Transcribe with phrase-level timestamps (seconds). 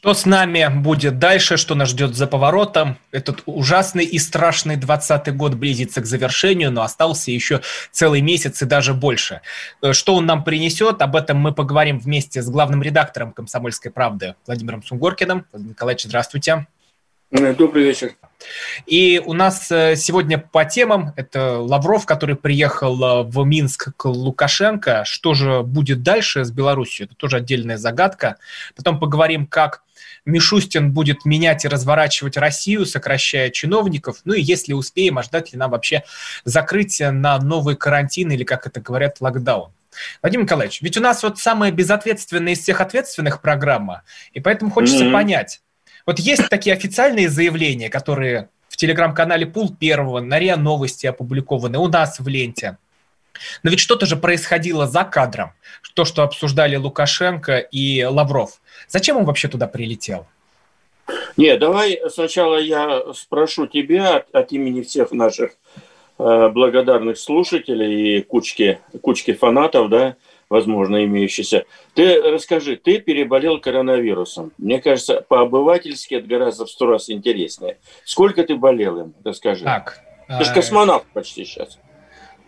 [0.00, 2.96] Что с нами будет дальше, что нас ждет за поворотом?
[3.12, 7.60] Этот ужасный и страшный 20 год близится к завершению, но остался еще
[7.90, 9.42] целый месяц и даже больше.
[9.82, 14.36] Э, Что он нам принесет, об этом мы поговорим вместе с главным редактором «Комсомольской правды»
[14.46, 15.44] Владимиром Сунгоркиным.
[15.52, 16.66] Владимир Николаевич, здравствуйте.
[17.30, 18.12] Добрый вечер.
[18.86, 24.06] И у нас э, сегодня по темам это Лавров, который приехал э, в Минск к
[24.06, 25.04] Лукашенко.
[25.04, 27.06] Что же будет дальше с Беларусью?
[27.06, 28.38] Это тоже отдельная загадка.
[28.74, 29.82] Потом поговорим, как
[30.24, 34.18] Мишустин будет менять и разворачивать Россию, сокращая чиновников.
[34.24, 36.02] Ну и если успеем, а ждать ли нам вообще
[36.44, 39.72] закрытие на новый карантин или, как это говорят, локдаун.
[40.22, 45.04] Владимир Николаевич, ведь у нас вот самая безответственная из всех ответственных программа, и поэтому хочется
[45.04, 45.12] Мгм.
[45.12, 45.60] понять.
[46.06, 51.88] Вот есть такие официальные заявления, которые в телеграм-канале Пул Первого, на РИА Новости опубликованы, у
[51.88, 52.78] нас в ленте.
[53.62, 55.52] Но ведь что-то же происходило за кадром,
[55.94, 58.60] то, что обсуждали Лукашенко и Лавров.
[58.88, 60.26] Зачем он вообще туда прилетел?
[61.36, 65.52] Не, давай сначала я спрошу тебя от, от имени всех наших
[66.18, 70.16] э, благодарных слушателей и кучки, кучки фанатов, да,
[70.48, 71.64] возможно, имеющихся.
[71.94, 74.52] Ты расскажи, ты переболел коронавирусом.
[74.58, 77.78] Мне кажется, по-обывательски это гораздо в сто раз интереснее.
[78.04, 79.14] Сколько ты болел им?
[79.24, 79.64] Расскажи.
[79.64, 80.00] Так.
[80.28, 81.78] Ты же э, космонавт почти сейчас.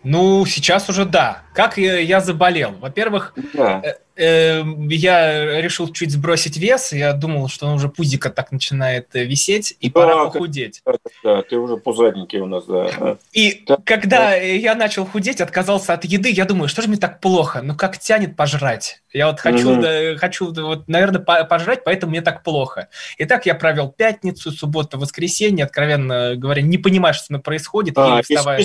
[0.03, 1.43] Ну, сейчас уже да.
[1.53, 2.71] Как я, заболел?
[2.79, 3.81] Во-первых, Да.
[4.15, 6.93] Э, э, я решил чуть сбросить вес.
[6.93, 10.81] Я думал, что уже пузико так начинает э, висеть, и Да, пора похудеть.
[10.85, 13.17] Да, да, ты уже пузатенький у нас, да.
[13.31, 13.77] И Да.
[13.83, 17.61] когда я начал худеть, отказался от еды, я думаю, что же мне так плохо?
[17.63, 19.01] Ну как тянет пожрать?
[19.11, 19.81] Я вот хочу, Мгм.
[19.81, 22.87] да, хочу, да, вот, наверное, по- пожрать, поэтому мне так плохо.
[23.17, 28.19] И так я провел пятницу, субботу, воскресенье, откровенно говоря, не понимаю, что происходит, еле А,
[28.19, 28.57] и вставая.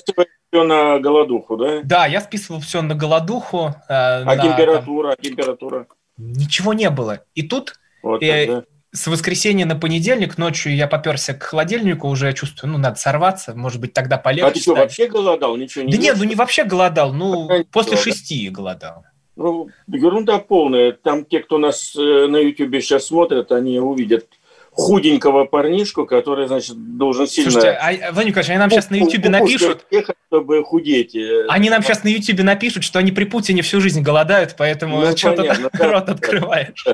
[0.50, 1.80] все на голодуху, да?
[1.84, 3.74] Да, я списывал все на голодуху.
[3.88, 5.86] э, А на, там, температура, а температура?
[6.16, 7.22] Ничего не было.
[7.34, 8.64] И тут Вот Э, да?
[8.92, 13.80] с воскресенья на понедельник ночью я поперся к холодильнику, уже чувствую, ну, надо сорваться, может
[13.80, 14.80] быть, тогда полегче А ты что, станет.
[14.90, 15.56] вообще голодал?
[15.56, 18.10] Ничего не Да ел, нет, ну не вообще голодал, ну, Какая после голода?
[18.10, 19.04] шести голодал.
[19.36, 20.92] Ну, ерунда полная.
[20.92, 24.26] Там те, кто нас э, на Ютубе сейчас смотрят, они увидят
[24.72, 27.50] худенького парнишку, который, значит, должен сильно...
[27.50, 31.16] Слушайте, а, Владимир Николаевич, они нам сейчас на Ютубе напишут, Ехать, чтобы худеть.
[31.16, 35.00] э, они нам сейчас на Ютубе напишут, что они при Путине всю жизнь голодают, поэтому
[35.00, 36.12] Ну, что-то да, рот да.
[36.12, 36.86] открываешь.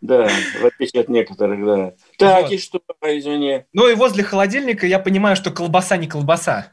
[0.00, 1.92] Да, в отличие от некоторых, да.
[2.18, 2.52] Так, Вот.
[2.52, 3.64] и что, извини.
[3.72, 6.68] Ну и возле холодильника я понимаю, что колбаса не колбаса.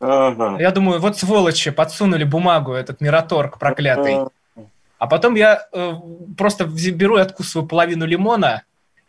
[0.00, 0.56] Ага.
[0.58, 4.14] Я думаю, вот сволочи подсунули бумагу, этот мираторг проклятый.
[4.16, 4.28] А,
[4.98, 5.92] А потом я э,
[6.36, 8.62] просто беру и откусываю половину лимона,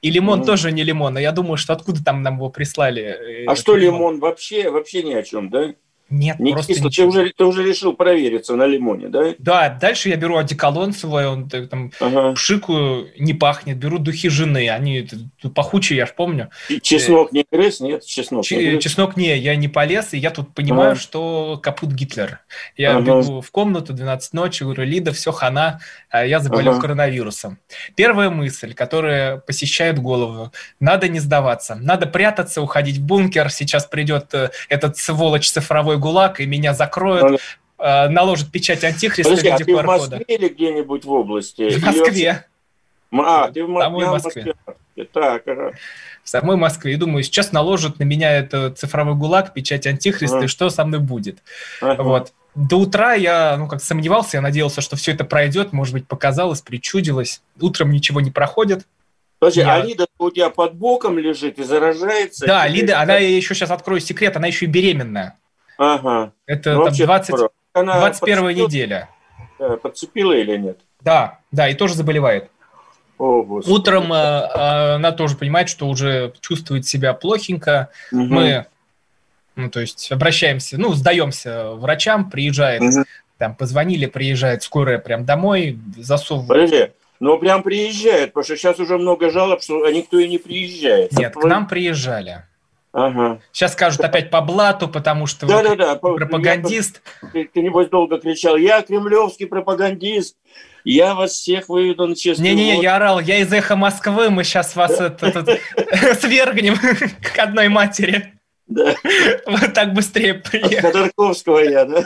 [0.06, 0.46] и лимон Мгм.
[0.46, 1.18] тоже не лимон.
[1.18, 3.02] А я думаю, что откуда там нам его прислали?
[3.02, 4.20] э, А что лимон?
[4.20, 5.74] Вообще, вообще ни о чем, да?
[6.10, 6.90] Нет, Не просто кисло.
[6.92, 9.34] Ты уже, ты уже решил провериться на лимоне, да?
[9.40, 12.34] Да, дальше я беру одеколон свой, он э, там Ага.
[12.34, 15.08] пшикаю, не пахнет, беру духи жены, они
[15.44, 16.50] э, пахучие, я ж помню.
[16.70, 17.80] И Чеснок не грыз?
[17.80, 18.84] Нет, чеснок Ч- не грыз?
[18.84, 21.00] чеснок не, я не полез, и я тут понимаю, Ага.
[21.00, 22.40] что капут Гитлер.
[22.78, 23.02] Я Ага.
[23.22, 25.80] бегу в комнату, 12 ночи, говорю, Лида, все, хана,
[26.12, 26.82] а я заболел Ага.
[26.82, 27.58] коронавирусом.
[27.96, 34.34] Первая мысль, которая посещает голову, надо не сдаваться, надо прятаться, уходить в бункер, сейчас придет
[34.36, 37.42] э, этот сволочь цифровой гулаг, и меня закроют,
[37.78, 39.84] э, наложат печать антихриста Подожди, в а виде ты в.
[39.86, 41.62] Москве или где-нибудь в области?
[41.62, 42.46] В Или Москве, вообще-
[43.30, 44.54] А, ты в Мо- Домой в я Москве.
[45.14, 45.72] Так, ага.
[46.24, 46.94] в самой Москве.
[46.94, 50.46] И думаю, сейчас наложат на меня это цифровой гулаг, печать антихриста, Ага.
[50.46, 51.40] и что со мной будет?
[51.82, 52.02] ага.
[52.04, 52.34] Вот.
[52.56, 56.62] До утра я, ну, как сомневался, я надеялся, что все это пройдет, может быть, показалось,
[56.62, 57.42] причудилось.
[57.60, 58.86] Утром ничего не проходит.
[59.40, 62.48] Подожди, Я- а Лида у тебя под боком лежит и заражается?
[62.48, 65.38] Да, Тебе- Лида, она еще сейчас открою секрет, она еще и беременная.
[65.78, 66.32] Ага.
[66.46, 67.52] Это Ну, там вообще 20, здорово.
[67.74, 69.10] Она 21 подцепила- неделя.
[69.60, 70.80] да, Подцепила или нет?
[71.02, 72.50] Да, да, и тоже заболевает.
[73.18, 73.74] О, Господи.
[73.74, 77.90] Утром э, э, она тоже понимает, что уже чувствует себя плохенько.
[78.12, 78.34] Мгм.
[78.34, 78.66] Мы,
[79.56, 83.06] ну, то есть, обращаемся, ну, сдаемся врачам, приезжает, Мгм.
[83.38, 86.50] там, позвонили, приезжает скорая прям домой, засовывает.
[86.50, 91.14] Подожди, ну прям приезжает, потому что сейчас уже много жалоб, что никто и не приезжает.
[91.14, 92.44] Нет, к Твой- нам приезжали.
[92.98, 93.42] Ага.
[93.52, 95.96] Сейчас скажут опять по блату, потому что да, да, да.
[95.98, 97.02] пропагандист.
[97.22, 100.38] Я, ты, ты, небось, долго кричал, я кремлевский пропагандист,
[100.86, 104.78] я вас всех выведу на честный Не-не-не, я орал, я из эхо Москвы, мы сейчас
[104.78, 104.96] вас
[106.22, 106.78] свергнем
[107.22, 108.32] к одной матери.
[108.66, 108.96] Да.
[109.46, 110.88] Вот так быстрее приехал.
[110.88, 112.06] От Ходорковского я, да?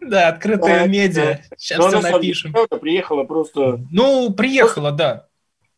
[0.00, 1.42] Да, открытая медиа.
[1.56, 2.52] Сейчас все напишем.
[2.80, 3.78] Приехала просто...
[3.92, 5.28] Ну, приехала, да.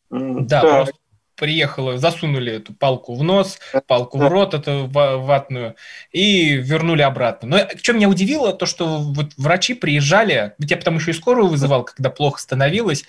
[0.09, 0.95] Да, просто
[1.37, 5.77] приехала, засунули эту палку в нос, палку в рот, эту ватную,
[6.13, 7.49] и вернули обратно.
[7.49, 11.49] Но что меня удивило, то, что вот врачи приезжали, ведь я потому еще и скорую
[11.49, 13.05] вызывал, когда плохо становилось,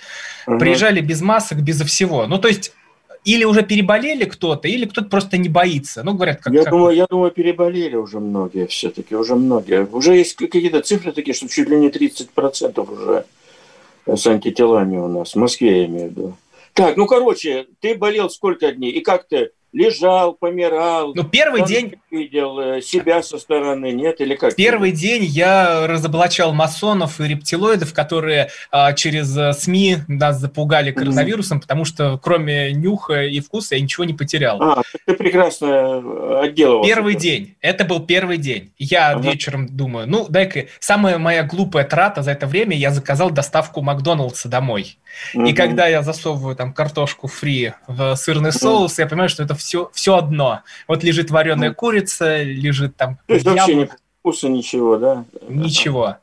[0.46, 0.60] угу.
[0.60, 2.28] приезжали без масок, безо всего.
[2.28, 2.74] Ну, то есть
[3.28, 6.02] или уже переболели кто-то, или кто-то просто не боится.
[6.04, 6.54] Ну, говорят, как...
[6.54, 6.72] Я, как...
[6.72, 9.86] Думаю, я думаю, переболели уже многие все-таки, уже многие.
[9.86, 13.26] Уже есть какие-то цифры такие, что чуть ли не 30% уже
[14.06, 16.38] с антителами у нас, в Москве я имею в виду.
[16.78, 18.92] Так, ну, короче, ты болел сколько дней?
[18.92, 19.52] И как ты?
[19.74, 21.14] Лежал, помирал.
[21.14, 21.96] Ну, первый день...
[22.10, 24.22] Видел э, себя со стороны, нет?
[24.22, 24.56] Или как?
[24.56, 31.58] Первый день я разоблачал масонов и рептилоидов, которые а, через э, СМИ нас запугали коронавирусом,
[31.58, 31.62] mm-hmm.
[31.62, 34.62] потому что кроме нюха и вкуса я ничего не потерял.
[34.62, 36.94] А, ты прекрасно э, отделывался.
[36.94, 37.56] Первый день.
[37.62, 38.72] Это был первый день.
[38.78, 39.30] Я ага.
[39.30, 44.48] вечером думаю, ну, дай-ка, самая моя глупая трата за это время, я заказал доставку Макдоналдса
[44.48, 44.98] домой.
[45.36, 45.50] Mm-hmm.
[45.50, 48.54] И когда я засовываю там картошку фри в сырный mm-hmm.
[48.54, 50.62] соус, я понимаю, что это все, все одно.
[50.88, 51.76] Вот лежит вареная mm-hmm.
[51.76, 53.90] курица, лежит там То есть вообще не
[54.22, 55.26] вкуса ничего, да?
[55.50, 56.18] Ничего.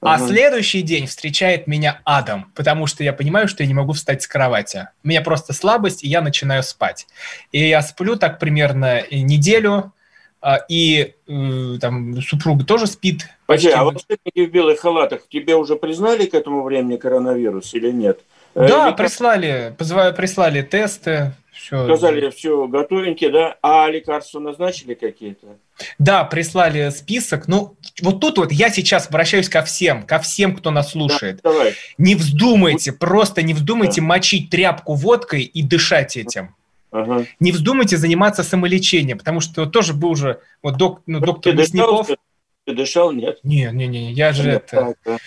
[0.00, 3.94] А uh следующий день встречает меня адом, потому что я понимаю, что я не могу
[3.94, 4.88] встать с кровати.
[5.02, 7.08] У меня просто слабость, и я начинаю спать.
[7.50, 9.92] И я сплю так примерно неделю,
[10.40, 13.28] а, и э, там супруга тоже спит.
[13.46, 18.20] Подожди, а волшебники в белых халатах тебе уже признали к этому времени коронавирус или нет?
[18.54, 21.32] Э, да, или прислали, прислали тесты.
[21.58, 21.84] Все.
[21.84, 23.56] Сказали, все готовенькие, да?
[23.62, 25.58] А лекарства назначили какие-то?
[25.98, 27.48] Да, прислали список.
[27.48, 31.40] Ну, вот тут вот я сейчас обращаюсь ко всем, ко всем, кто нас слушает.
[31.42, 31.74] Да, давай.
[31.98, 34.06] Не вздумайте, просто не вздумайте да.
[34.06, 36.54] мочить тряпку водкой и дышать этим.
[36.92, 37.26] Ага.
[37.40, 42.06] Не вздумайте заниматься самолечением, потому что тоже был уже вот док, ну, доктор ты Мясников.
[42.06, 42.16] Дышал,
[42.64, 43.40] ты дышал, нет?
[43.42, 45.20] Не, не, не, я же нет, это так,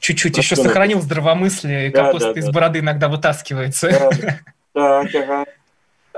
[0.00, 2.52] чуть-чуть еще сохранил здравомыслие, да, капуста да, из да.
[2.52, 4.10] бороды иногда вытаскивается.
[4.74, 5.44] Да, так, ага.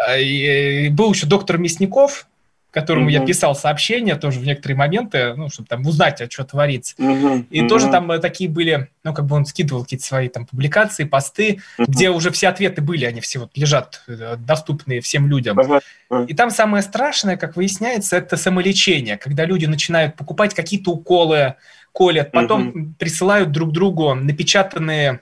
[0.07, 2.27] А, и был еще доктор Мясников,
[2.71, 3.13] которому угу.
[3.13, 6.95] я писал сообщения тоже в некоторые моменты, ну, чтобы там узнать, а что творится.
[6.99, 7.47] Угу.
[7.51, 7.69] И угу.
[7.69, 11.61] тоже там э, такие были, ну, как бы он скидывал какие-то свои там публикации, посты,
[11.79, 11.91] угу.
[11.91, 15.59] где уже все ответы были, они все вот лежат, э, доступные всем людям.
[15.59, 15.81] Ага.
[16.27, 21.57] И там самое страшное, как выясняется, это самолечение, когда люди начинают покупать какие-то уколы,
[21.93, 22.95] колят, потом угу.
[22.99, 25.21] присылают друг другу напечатанные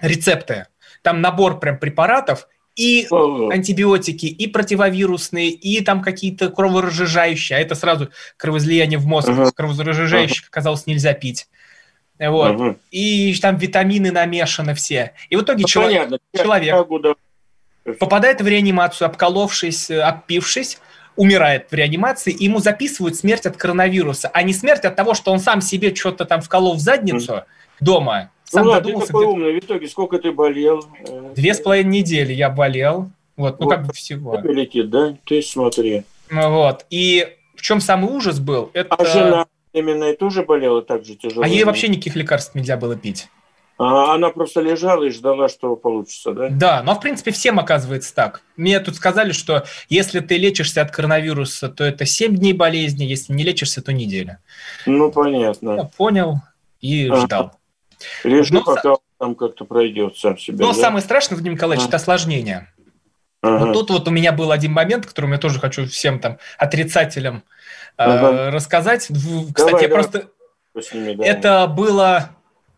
[0.00, 0.66] рецепты.
[1.02, 8.08] Там набор прям препаратов, и антибиотики, и противовирусные, и там какие-то кроворазжижающие, а это сразу
[8.36, 9.52] кровоизлияние в мозг, uh-huh.
[9.54, 11.48] кроворазжижающих оказалось нельзя пить.
[12.18, 12.50] Вот.
[12.52, 12.76] Uh-huh.
[12.90, 15.12] И там витамины намешаны все.
[15.30, 16.18] И в итоге ну, чело- понятно.
[16.36, 16.74] человек
[17.98, 20.78] попадает в реанимацию, обколовшись, обпившись,
[21.16, 25.32] умирает в реанимации, и ему записывают смерть от коронавируса, а не смерть от того, что
[25.32, 27.44] он сам себе что-то там вколол в задницу uh-huh.
[27.80, 29.52] дома, сам ну ладно, ты такой умный.
[29.52, 30.86] В итоге сколько ты болел?
[31.34, 33.10] Две с половиной недели я болел.
[33.36, 34.38] Вот, ну вот, как бы всего.
[34.44, 35.16] Летит, да?
[35.26, 36.04] Ты смотри.
[36.30, 36.86] Ну вот.
[36.88, 38.70] И в чем самый ужас был?
[38.72, 38.94] Это...
[38.94, 41.44] А жена именно и тоже болела так же тяжело?
[41.44, 43.28] А ей вообще никаких лекарств нельзя было пить.
[43.76, 46.48] А она просто лежала и ждала, что получится, да?
[46.48, 48.42] Да, но в принципе всем оказывается так.
[48.56, 53.32] Мне тут сказали, что если ты лечишься от коронавируса, то это 7 дней болезни, если
[53.32, 54.38] не лечишься, то неделя.
[54.86, 55.72] Ну, понятно.
[55.72, 56.36] Я понял
[56.80, 57.58] и ждал.
[58.24, 60.66] Лежи, но, пока там как-то пройдет сам себя.
[60.66, 60.78] Но да?
[60.78, 61.88] самое страшное, Владимир Николаевич, а.
[61.88, 62.68] это осложнение.
[63.42, 63.66] Ага.
[63.66, 67.42] Вот тут вот у меня был один момент, который я тоже хочу всем там отрицателям
[67.96, 68.32] ага.
[68.32, 69.02] э, рассказать.
[69.02, 70.02] Кстати, давай, я давай.
[70.02, 70.28] просто...
[70.92, 71.24] Ними, да.
[71.24, 72.30] Это было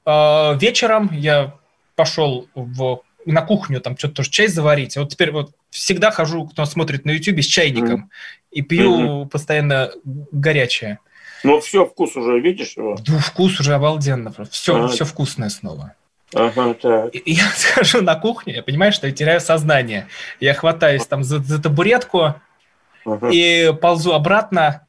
[0.04, 1.54] э, вечером, я
[1.94, 4.96] пошел в, на кухню, там что-то тоже чай заварить.
[4.96, 8.08] Вот теперь вот всегда хожу, кто смотрит на YouTube, с чайником mm
[8.52, 10.98] и пью mm постоянно горячее.
[11.44, 12.96] Ну, все, вкус уже, видишь его?
[13.06, 14.32] Ну, вкус уже обалденно.
[14.50, 14.88] Все, ага.
[14.88, 15.94] все вкусное снова.
[16.34, 17.14] Ага, так.
[17.14, 20.08] И я схожу на кухню, я понимаю, что я теряю сознание.
[20.40, 22.34] Я хватаюсь там за, за табуретку
[23.04, 23.30] ага.
[23.30, 24.85] и ползу обратно,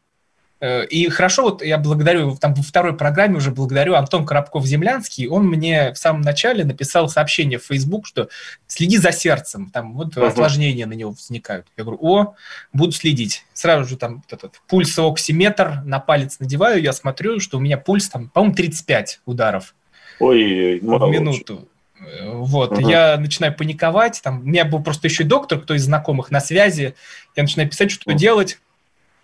[0.60, 5.94] и хорошо, вот я благодарю, там во второй программе уже благодарю Антон Коробков-Землянский, он мне
[5.94, 8.30] в самом начале написал сообщение в Facebook, что
[8.66, 10.28] следи за сердцем, там вот uh-huh.
[10.28, 11.68] осложнения на него возникают.
[11.78, 12.36] Я говорю, о,
[12.74, 13.46] буду следить.
[13.54, 18.10] Сразу же там этот пульс оксиметр на палец надеваю, я смотрю, что у меня пульс
[18.10, 19.76] там, по-моему, 35 ударов
[20.20, 21.68] Ой, в минуту.
[22.00, 22.90] Э, вот, uh-huh.
[22.90, 26.40] я начинаю паниковать, там, у меня был просто еще и доктор, кто из знакомых на
[26.40, 26.96] связи,
[27.36, 28.16] я начинаю писать, что uh-huh.
[28.16, 28.60] делать,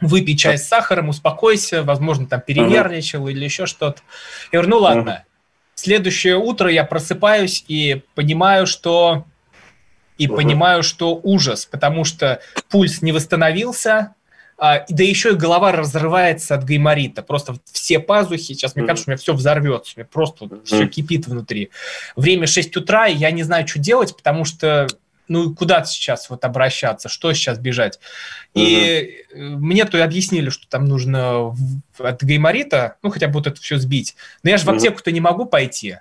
[0.08, 3.32] выпей чай с сахаром, успокойся, возможно, там перенервничал uh-huh.
[3.32, 4.02] или еще что-то.
[4.52, 5.10] Я говорю, ну ладно.
[5.10, 5.30] Uh-huh.
[5.76, 9.26] Следующее утро я просыпаюсь и понимаю, что
[10.18, 10.36] и uh-huh.
[10.36, 14.14] понимаю, что ужас, потому что пульс не восстановился,
[14.58, 17.24] а, да еще и голова разрывается от гайморита.
[17.24, 20.64] Просто все пазухи, сейчас мне кажется, у меня все взорвется, у меня просто mm-hmm.
[20.64, 21.72] все кипит внутри.
[22.16, 24.88] Время 6 утра, и я не знаю, что делать, потому что
[25.28, 28.00] ну куда сейчас вот обращаться, что сейчас бежать.
[28.54, 29.42] И угу.
[29.60, 31.56] мне то и объяснили, что там нужно
[31.98, 34.16] от гайморита, ну хотя бы вот это все сбить.
[34.44, 35.98] Но я же в аптеку-то не могу пойти.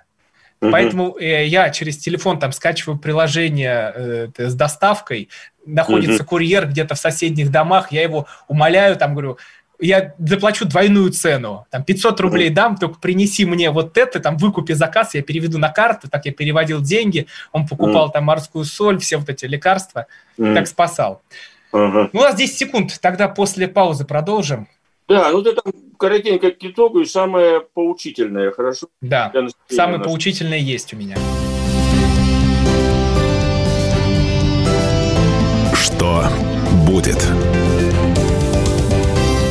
[0.61, 0.71] Угу.
[0.71, 5.29] Поэтому э, я через телефон там скачиваю приложение э, с доставкой,
[5.65, 6.29] находится угу.
[6.29, 9.37] курьер где-то в соседних домах, я его умоляю, там говорю,
[9.83, 14.73] я заплачу двойную цену, там 500 рублей дам, только принеси мне вот это, там выкупи
[14.73, 19.17] заказ, я переведу на карту, так я переводил деньги, он покупал там морскую соль, все
[19.17, 21.21] вот эти лекарства, так спасал.
[21.71, 24.67] Ну, у нас 10 секунд, тогда после паузы продолжим.
[25.09, 28.87] Да, ну ты там коротенько к итогу и самое поучительное, хорошо?
[29.01, 29.33] Да,
[29.67, 31.17] самое поучительное есть у меня.
[35.73, 36.23] Что
[36.87, 37.27] будет?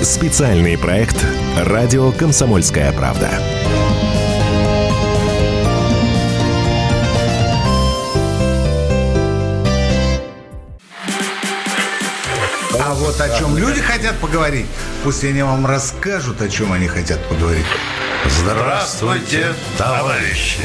[0.03, 1.25] Специальный проект
[1.57, 3.31] «Радио Комсомольская правда».
[12.81, 14.67] А вот о чем люди хотят поговорить,
[15.05, 17.67] пусть они вам расскажут, о чем они хотят поговорить.
[18.27, 20.63] Здравствуйте, товарищи!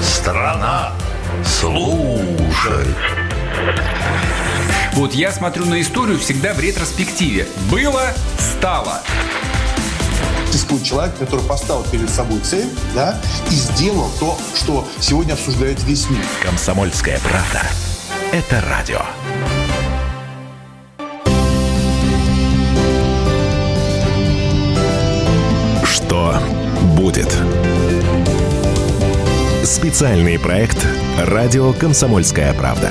[0.00, 0.92] Страна
[1.44, 2.86] служит!
[4.96, 7.46] Вот я смотрю на историю всегда в ретроспективе.
[7.70, 9.02] Было, стало.
[10.46, 16.08] Существует человек, который поставил перед собой цель, да, и сделал то, что сегодня обсуждает весь
[16.08, 16.24] мир.
[16.42, 17.60] Комсомольская правда.
[18.32, 19.02] Это радио.
[25.84, 26.38] Что
[26.96, 27.30] будет?
[29.62, 30.78] Специальный проект
[31.18, 32.90] «Радио Комсомольская правда».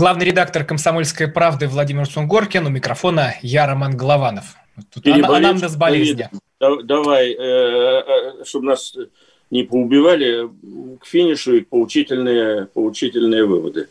[0.00, 2.64] Главный редактор «Комсомольской правды» Владимир Сунгоркин.
[2.64, 4.56] У микрофона я, Роман Голованов.
[4.94, 6.30] Тут анамнез болезни.
[6.58, 8.96] Давай, э, э, чтобы нас
[9.50, 10.48] не поубивали,
[11.00, 13.88] к финишу и поучительные, поучительные выводы.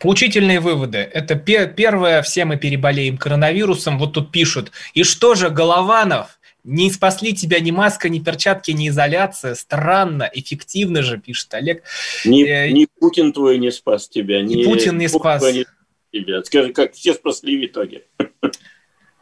[0.00, 0.98] Поучительные выводы.
[0.98, 4.00] Это первое, все мы переболеем коронавирусом.
[4.00, 4.72] Вот тут пишут.
[4.94, 6.35] И что же, Голованов,
[6.66, 9.54] не спасли тебя ни маска, ни перчатки, ни изоляция.
[9.54, 11.84] Странно, эффективно же, пишет Олег.
[12.24, 14.42] Ни, э, ни Путин твой не спас тебя.
[14.42, 15.42] Ни, ни Путин не спас.
[15.42, 15.64] Не
[16.12, 16.42] тебя.
[16.42, 18.02] Скажи, как все спасли в итоге.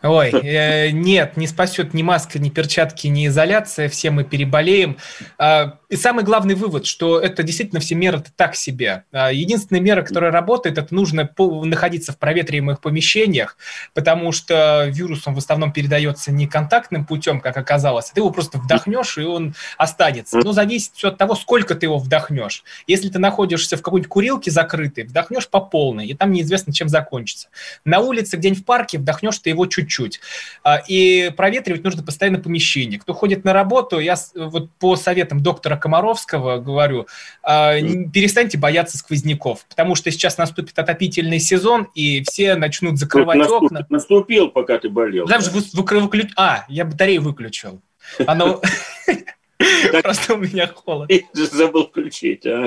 [0.04, 4.98] Ой, э, нет, не спасет ни маска, ни перчатки, ни изоляция, все мы переболеем.
[5.38, 9.04] Э, и самый главный вывод, что это действительно все меры так себе.
[9.12, 13.56] Э, единственная мера, которая работает, это нужно находиться в проветриваемых помещениях,
[13.94, 18.30] потому что вирус, он в основном передается не контактным путем, как оказалось, а ты его
[18.30, 20.36] просто вдохнешь, и он останется.
[20.36, 22.62] Но зависит все от того, сколько ты его вдохнешь.
[22.86, 27.48] Если ты находишься в какой-нибудь курилке закрытой, вдохнешь по полной, и там неизвестно, чем закончится.
[27.86, 30.20] На улице, где-нибудь в парке, вдохнешь ты его чуть-чуть чуть-чуть.
[30.62, 32.98] А, и проветривать нужно постоянно помещение.
[32.98, 37.06] Кто ходит на работу, я вот по советам доктора Комаровского говорю,
[37.42, 37.74] а,
[38.12, 43.86] перестаньте бояться сквозняков, потому что сейчас наступит отопительный сезон, и все начнут закрывать наступ, окна.
[43.88, 45.26] Наступил, пока ты болел.
[45.26, 46.30] Там же вы, вы, выключ...
[46.36, 47.80] А, я батарею выключил.
[48.26, 48.60] Оно...
[50.02, 51.10] Просто у меня холод.
[51.32, 52.66] Забыл включить, а.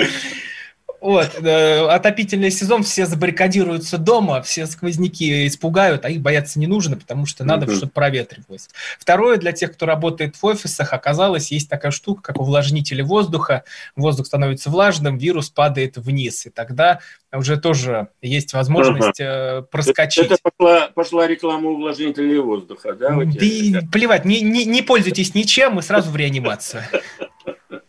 [0.99, 6.97] Вот, э, отопительный сезон, все забаррикадируются дома, все сквозняки испугают, а их бояться не нужно,
[6.97, 8.69] потому что надо, чтобы проветривалось.
[8.97, 13.63] Второе, для тех, кто работает в офисах, оказалось, есть такая штука, как увлажнители воздуха.
[13.95, 16.99] Воздух становится влажным, вирус падает вниз, и тогда
[17.31, 19.59] уже тоже есть возможность ага.
[19.59, 20.25] Э, проскочить.
[20.25, 23.09] Это, это пошла, пошла реклама увлажнителей воздуха, да?
[23.09, 26.83] Да плевать, не, не, не пользуйтесь ничем, и сразу в реанимацию.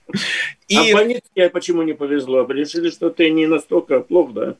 [0.69, 0.77] И...
[0.77, 2.47] А больнице почему не повезло?
[2.47, 4.57] Решили, что ты не настолько плох, да?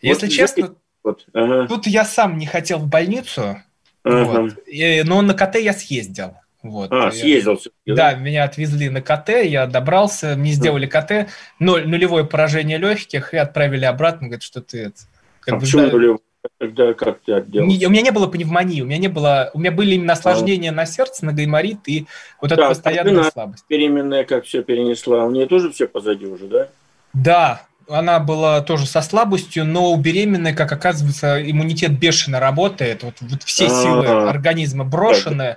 [0.00, 0.74] Если вот, честно,
[1.04, 1.26] вот.
[1.32, 1.66] Ага.
[1.68, 3.58] тут я сам не хотел в больницу,
[4.02, 4.42] ага.
[4.42, 6.34] вот, и, но на КТ я съездил.
[6.62, 6.92] Вот.
[6.92, 7.94] А, съездил да?
[7.94, 13.36] да, меня отвезли на КТ, я добрался, мне сделали КТ, ноль, нулевое поражение легких и
[13.36, 14.92] отправили обратно, говорят, что ты...
[15.40, 16.20] Как а бы, почему да, нулевое?
[16.58, 17.86] Тогда как ты отделался?
[17.86, 20.74] у меня не было пневмонии, у меня не было, у меня были именно осложнения а.
[20.74, 22.06] на сердце, на гайморит и
[22.40, 23.64] вот да, эта постоянная слабость.
[23.68, 26.68] Беременная как все перенесла, у нее тоже все позади уже, да?
[27.12, 33.14] Да, она была тоже со слабостью, но у беременной, как оказывается, иммунитет бешено работает, вот,
[33.20, 33.82] вот все А-а-а.
[33.82, 35.56] силы организма брошены.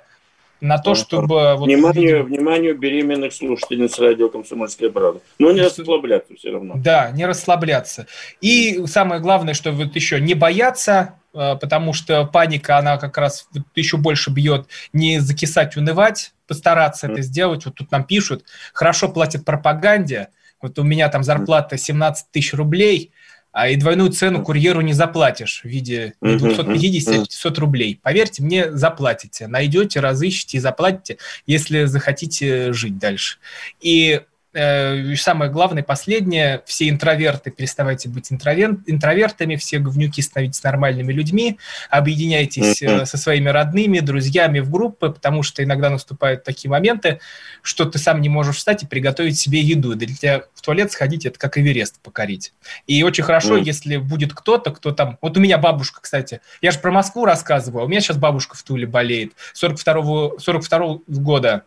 [0.61, 1.55] На то, чтобы...
[1.55, 2.25] Вот, вниманию, видим...
[2.25, 5.21] вниманию беременных слушательниц радио «Комсомольская правда».
[5.39, 6.75] Но не расслабляться все равно.
[6.77, 8.07] Да, не расслабляться.
[8.41, 13.47] И самое главное, что вот еще не бояться, э, потому что паника, она как раз
[13.75, 17.11] еще больше бьет, не закисать, унывать, постараться mm.
[17.11, 17.65] это сделать.
[17.65, 20.29] Вот тут нам пишут, хорошо платят пропаганде,
[20.61, 23.11] вот у меня там зарплата 17 тысяч рублей–
[23.55, 27.97] а и двойную цену курьеру не заплатишь в виде 250-500 рублей.
[28.03, 29.47] Поверьте мне, заплатите.
[29.47, 33.37] Найдете, разыщите и заплатите, если захотите жить дальше.
[33.79, 34.19] И
[34.55, 41.59] э, самое главное, последнее, все интроверты, переставайте быть интровер, интровертами, все говнюки становитесь нормальными людьми,
[41.89, 47.19] объединяйтесь э, со своими родными, друзьями в группы, потому что иногда наступают такие моменты,
[47.61, 49.95] что ты сам не можешь встать и приготовить себе еду.
[49.95, 52.53] Для тебя в туалет сходить– это как Эверест покорить.
[52.87, 53.63] И очень хорошо, mm.
[53.63, 55.17] если будет кто-то, кто там...
[55.21, 58.63] Вот у меня бабушка, кстати, я же про Москву рассказывал, у меня сейчас бабушка в
[58.63, 61.63] Туле болеет, 42-го 42 года,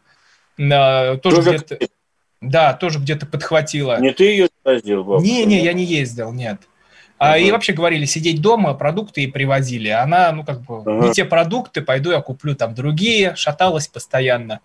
[0.56, 1.78] тоже, тоже где-то...
[2.40, 4.00] Да, тоже где-то подхватила.
[4.00, 5.20] Не ты ее ездил?
[5.20, 6.60] Не, не, я не ездил, нет.
[7.18, 7.42] А, uh-huh.
[7.42, 9.88] И вообще говорили, сидеть дома, продукты и привозили.
[9.88, 11.02] Она, ну, как бы, uh-huh.
[11.02, 14.60] не те продукты, пойду я куплю там другие, шаталась постоянно.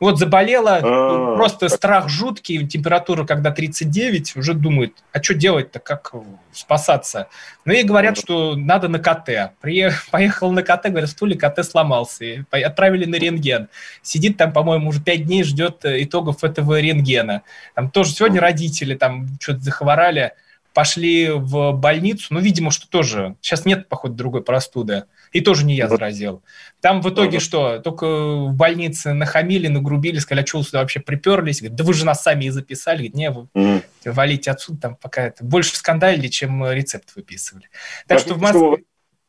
[0.00, 1.36] Вот заболела, А-а-а.
[1.36, 6.12] просто страх жуткий, температура когда 39, уже думает, а что делать-то, как
[6.52, 7.28] спасаться?
[7.66, 9.52] Ну и говорят, что надо на КТ.
[9.60, 12.24] Приехал, поехал на КТ, говорят, стуле КТ сломался.
[12.24, 13.68] И отправили на рентген.
[14.00, 17.42] Сидит там, по-моему, уже 5 дней ждет э, итогов этого рентгена.
[17.74, 20.32] Там тоже сегодня родители там что-то захворали,
[20.72, 25.04] пошли в больницу, ну, видимо, что тоже, сейчас нет, походу, другой простуды.
[25.32, 26.42] И тоже не я заразил.
[26.80, 27.40] Там в итоге ага.
[27.40, 27.78] что?
[27.78, 31.60] Только в больнице нахамили, нагрубили, сказали, а что вы сюда вообще приперлись?
[31.60, 32.96] Говорит, да вы же нас сами и записали.
[32.96, 33.82] Говорит, не, вы угу.
[34.04, 37.68] валите отсюда, там пока это больше скандалили, чем рецепт выписывали.
[38.06, 38.84] Так а что в Москве...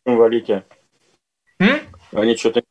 [0.06, 0.64] Валите?
[1.60, 1.82] М?
[2.12, 2.64] Они что-то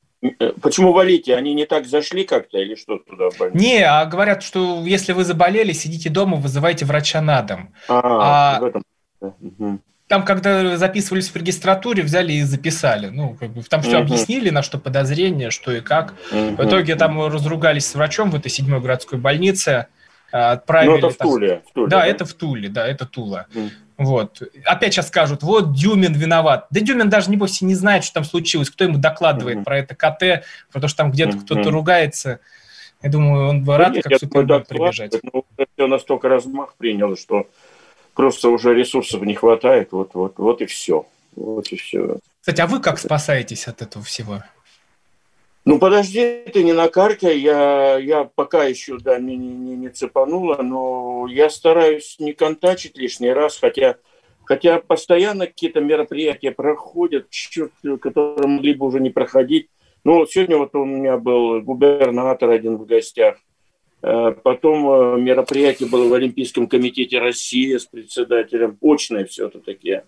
[0.60, 1.34] Почему валите?
[1.34, 3.28] Они не так зашли как-то или что туда?
[3.52, 7.72] Не, а говорят, что если вы заболели, сидите дома, вызывайте врача на дом.
[7.88, 8.60] А, а...
[8.60, 8.82] в этом.
[9.20, 13.06] Угу там, когда записывались в регистратуре, взяли и записали.
[13.06, 14.02] Ну, как бы, там все uh-huh.
[14.02, 16.14] объяснили, на что подозрение, что и как.
[16.32, 16.56] Uh-huh.
[16.56, 19.86] В итоге там разругались с врачом в этой седьмой городской больнице.
[20.32, 21.62] А, отправили, ну, это в Туле.
[21.70, 23.46] В Туле да, да, это в Туле, да, это Тула.
[23.54, 23.70] Uh-huh.
[24.00, 24.42] Вот.
[24.64, 26.66] Опять сейчас скажут, вот Дюмин виноват.
[26.70, 28.70] Да Дюмин даже, небось, не знает, что там случилось.
[28.70, 29.64] Кто ему докладывает uh-huh.
[29.64, 31.44] про это КТ, потому что там где-то uh-huh.
[31.44, 32.40] кто-то ругается.
[33.02, 35.12] Я думаю, он бы рад, как Супермен прибежать.
[35.22, 37.46] Ну, все настолько размах принял, что
[38.14, 41.06] просто уже ресурсов не хватает, вот, вот, вот и все.
[41.36, 42.16] Вот и все.
[42.40, 44.42] Кстати, а вы как спасаетесь от этого всего?
[45.64, 50.62] Ну, подожди, ты не на карте, я, я пока еще, да, не, не, не цепанула,
[50.62, 53.96] но я стараюсь не контачить лишний раз, хотя,
[54.44, 59.68] хотя постоянно какие-то мероприятия проходят, черт, которые могли бы уже не проходить.
[60.02, 63.36] Ну, вот сегодня вот у меня был губернатор один в гостях,
[64.02, 68.78] Э, потом э, мероприятие было в Олимпийском комитете России с председателем.
[68.80, 70.02] Очное все-таки.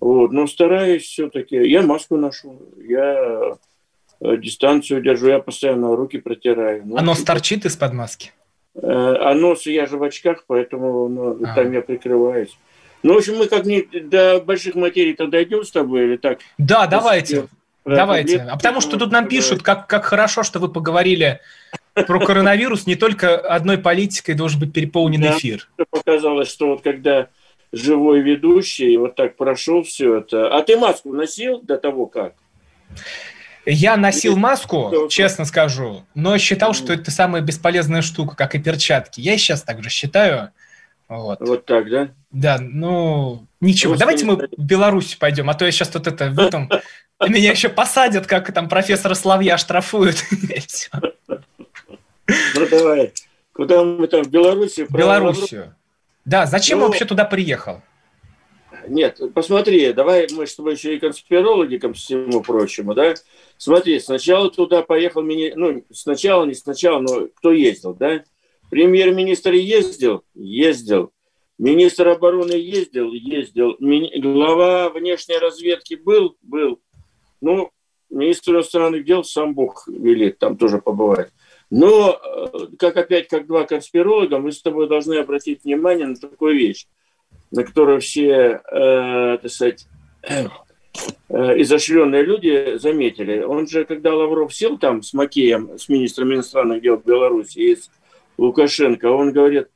[0.00, 0.32] Вот.
[0.32, 1.56] Но стараюсь все-таки.
[1.56, 3.56] Я маску ношу, я
[4.38, 6.82] дистанцию держу, я постоянно руки протираю.
[6.84, 8.32] Ну, а нос торчит из-под маски?
[8.74, 11.54] А нос я же в очках, поэтому ну, а.
[11.54, 12.56] там я прикрываюсь.
[13.02, 16.38] Ну, в общем, мы как не до больших материй-то дойдем с тобой или так?
[16.58, 17.48] Да, давайте.
[17.84, 18.38] Давайте.
[18.40, 21.40] А потому что тут нам пишут, как, как хорошо, что вы поговорили
[21.94, 25.68] про коронавирус не только одной политикой должен быть переполнен да, эфир.
[25.90, 27.28] Показалось, что вот когда
[27.72, 30.56] живой ведущий вот так прошел все это.
[30.56, 32.34] А ты маску носил до того как?
[33.66, 39.20] Я носил маску, честно скажу, но считал, что это самая бесполезная штука, как и перчатки.
[39.20, 40.50] Я и сейчас так же считаю.
[41.08, 41.40] Вот.
[41.40, 42.08] вот так, да?
[42.30, 43.92] Да, ну, ничего.
[43.92, 46.70] Просто Давайте мы в Беларусь пойдем, а то я сейчас тут это в этом...
[47.28, 50.24] Меня еще посадят, как там профессора Славья штрафуют.
[52.26, 53.12] Ну давай.
[53.52, 54.22] Куда мы там?
[54.22, 54.86] В Белоруссию?
[54.88, 55.74] Белоруссию.
[56.24, 57.82] Да, зачем ну, вообще туда приехал?
[58.88, 63.14] Нет, посмотри, давай мы с тобой еще и конспирологи ко всему прочему, да?
[63.56, 65.52] Смотри, сначала туда поехал, мини...
[65.54, 68.24] ну, сначала, не сначала, но кто ездил, да?
[68.70, 70.24] Премьер-министр ездил?
[70.34, 71.12] Ездил.
[71.58, 73.12] Министр обороны ездил?
[73.12, 73.76] Ездил.
[73.78, 74.10] Ми...
[74.18, 76.36] Глава внешней разведки был?
[76.42, 76.80] Был.
[77.40, 77.70] Ну,
[78.10, 81.30] министр иностранных дел сам Бог велит там тоже побывать.
[81.70, 86.56] Но, э, как опять, как два конспиролога, мы с тобой должны обратить внимание на такую
[86.56, 86.86] вещь,
[87.54, 89.86] на которую все, э, так сказать,
[90.28, 90.46] э,
[91.28, 93.42] изощренные люди заметили.
[93.42, 97.90] Он же, когда Лавров сел там с Макеем, с министром иностранных дел Беларуси и с
[98.38, 99.68] Лукашенко, он говорит,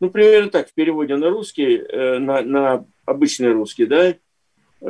[0.00, 4.14] ну, примерно так, в переводе на русский, э, на, на обычный русский, да,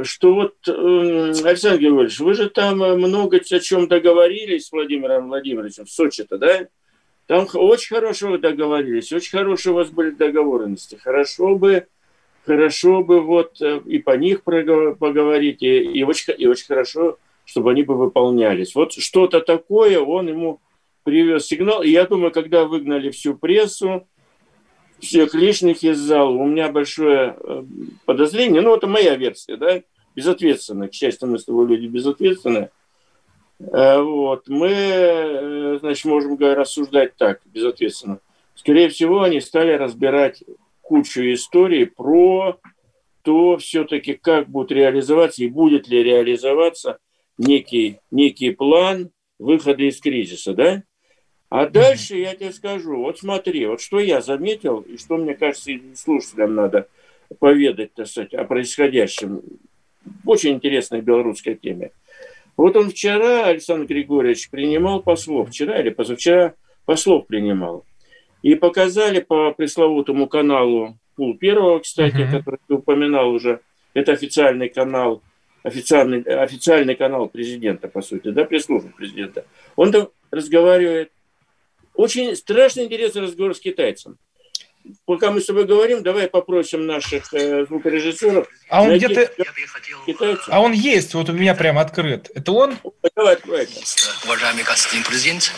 [0.03, 5.85] что вот, э, Александр Григорьевич, вы же там много о чем договорились с Владимиром Владимировичем
[5.87, 6.67] в Сочи-то, да?
[7.27, 10.97] Там очень хорошо вы договорились, очень хорошие у вас были договоренности.
[10.97, 11.87] Хорошо бы,
[12.45, 17.71] хорошо бы вот э, и по них поговорить, и, и, очень, и очень хорошо, чтобы
[17.71, 18.75] они бы выполнялись.
[18.75, 20.61] Вот что-то такое он ему
[21.03, 21.83] привез сигнал.
[21.83, 24.07] И я думаю, когда выгнали всю прессу,
[25.01, 27.65] всех лишних из зала, у меня большое э,
[28.07, 29.83] подозрение, ну, это моя версия, да,
[30.15, 32.71] безответственно, к счастью, мы с тобой люди безответственные,
[33.61, 38.21] э, вот, мы, значит, можем рассуждать так, безответственно.
[38.55, 40.43] Скорее всего, они стали разбирать
[40.85, 42.61] кучу историй про
[43.23, 46.99] то все-таки, как будет реализоваться и будет ли реализоваться
[47.39, 50.83] некий, некий план выхода из кризиса, да?
[51.49, 55.73] А дальше я тебе скажу, вот смотри, вот что я заметил, и что, мне кажется,
[55.73, 56.89] и слушателям надо
[57.39, 59.41] поведать, так сказать, о происходящем.
[60.27, 61.93] Очень интересной белорусской теме.
[62.57, 67.85] Вот он вчера, Александр Григорьевич, принимал послов, вчера или позавчера послов принимал.
[68.45, 72.31] И показали по пресловутому каналу Пул Первого, кстати, uh-huh.
[72.31, 73.61] который ты упоминал уже,
[73.95, 75.23] это официальный канал,
[75.63, 79.47] официальный, официальный канал президента, по сути, да, пресс-службы президента.
[79.77, 81.11] Он там разговаривает
[81.95, 84.19] очень страшно интересный разговор с китайцем.
[85.07, 88.47] Пока мы с тобой говорим, давай попросим наших э, звукорежиссеров.
[88.69, 89.31] А он где-то...
[90.49, 92.31] А он есть, вот у меня прям открыт.
[92.35, 92.79] Это он?
[93.17, 93.67] Давай, открой.
[94.25, 95.53] Уважаемый господин президент,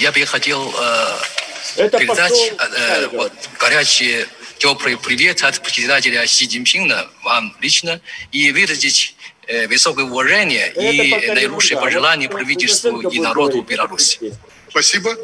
[0.00, 4.26] я бы хотел э, Это передать э, вот, горячий,
[4.58, 8.00] теплый привет от председателя Си Цзиньпина вам лично
[8.32, 9.14] и выразить
[9.46, 14.32] э, высокое уважение Это и наилучшие пожелания правительству и народу Беларуси.
[14.68, 15.16] Спасибо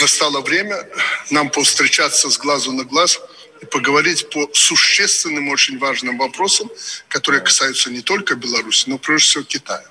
[0.00, 0.88] настало время
[1.30, 3.20] нам повстречаться с глазу на глаз
[3.60, 6.70] и поговорить по существенным, очень важным вопросам,
[7.08, 9.84] которые касаются не только Беларуси, но прежде всего Китая.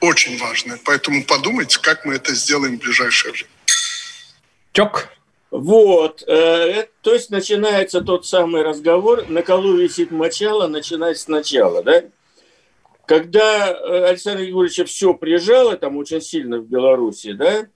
[0.00, 0.78] Очень важные.
[0.84, 3.50] Поэтому подумайте, как мы это сделаем в ближайшее время.
[4.72, 5.08] Чок.
[5.50, 12.04] Вот, э, то есть начинается тот самый разговор, на колу висит мочало, начинать сначала, да?
[13.06, 17.66] Когда э, Александр Григорьевич все прижало там очень сильно в Беларуси, да,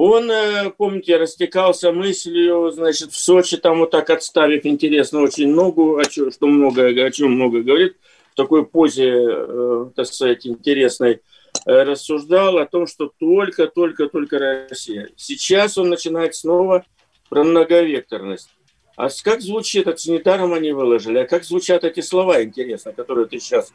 [0.00, 6.00] он, э, помните, растекался мыслью, значит, в Сочи, там вот так отставив, интересно, очень много,
[6.00, 7.96] о чем, что много, о чем много говорит,
[8.32, 11.14] в такой позе, э, так сказать, интересной,
[11.66, 15.10] э, рассуждал о том, что только-только-только Россия.
[15.16, 16.84] Сейчас он начинает снова
[17.28, 18.50] про многовекторность.
[18.94, 23.40] А как звучит, это санитаром они выложили, а как звучат эти слова, интересно, которые ты
[23.40, 23.72] сейчас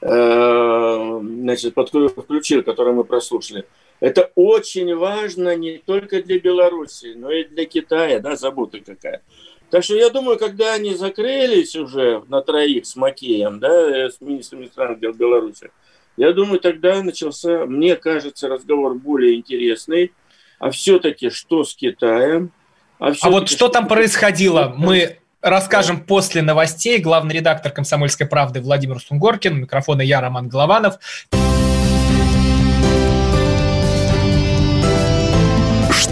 [0.00, 3.66] значит, включил, которые мы прослушали.
[4.00, 9.22] Это очень важно не только для Беларуси, но и для Китая, да, забота какая.
[9.70, 14.62] Так что я думаю, когда они закрылись уже на троих с Макеем, да, с министром
[14.62, 15.70] иностранных дел Беларуси,
[16.16, 20.12] я думаю, тогда начался, мне кажется, разговор более интересный.
[20.58, 22.52] А все-таки что с Китаем?
[22.98, 26.98] А, а вот что, что там происходило, мы расскажем после новостей.
[26.98, 30.98] Главный редактор «Комсомольской правды» Владимир Сунгоркин, микрофона я, Роман Голованов.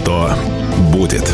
[0.05, 0.29] Что
[0.93, 1.27] будет?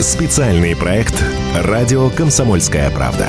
[0.00, 1.20] Специальный проект
[1.56, 3.26] «Радио Комсомольская правда».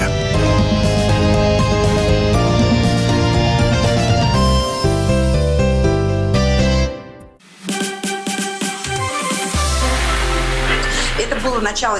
[11.18, 12.00] Это было начало.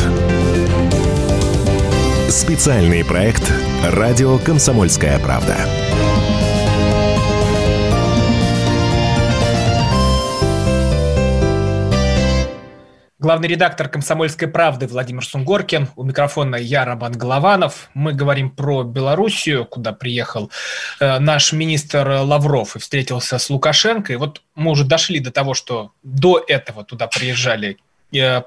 [2.41, 5.55] Специальный проект «Радио Комсомольская правда».
[13.19, 15.89] Главный редактор «Комсомольской правды» Владимир Сунгоркин.
[15.95, 17.91] У микрофона я, Роман Голованов.
[17.93, 20.49] Мы говорим про Белоруссию, куда приехал
[20.99, 24.13] э, наш министр Лавров и встретился с Лукашенко.
[24.13, 27.77] И вот мы уже дошли до того, что до этого туда приезжали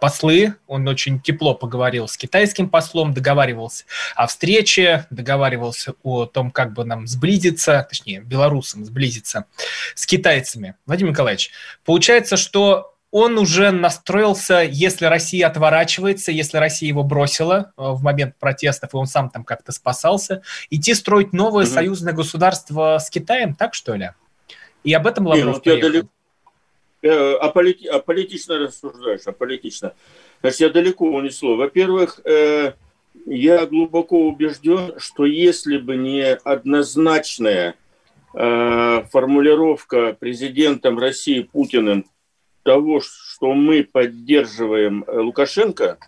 [0.00, 0.54] послы.
[0.66, 6.84] Он очень тепло поговорил с китайским послом, договаривался о встрече, договаривался о том, как бы
[6.84, 9.46] нам сблизиться, точнее, белорусам сблизиться
[9.94, 10.76] с китайцами.
[10.86, 11.50] Владимир Николаевич,
[11.84, 18.34] получается, что он уже настроился, если Россия отворачивается, если Россия его бросила э, в момент
[18.40, 21.74] протестов, и он сам там как-то спасался, идти строить новое mm-hmm.
[21.74, 24.10] союзное государство с Китаем, так что ли?
[24.82, 26.08] И об этом Лавров Не, ну, далеко,
[27.04, 29.94] э, аполити, аполитично рассуждаешь, аполитично.
[30.40, 31.56] Значит, я далеко унесло.
[31.56, 32.72] Во-первых, э,
[33.26, 37.74] я глубоко убежден, что если бы не однозначная
[38.34, 42.06] э, формулировка президентом России Путиным
[42.62, 45.98] того, что мы поддерживаем э, Лукашенко,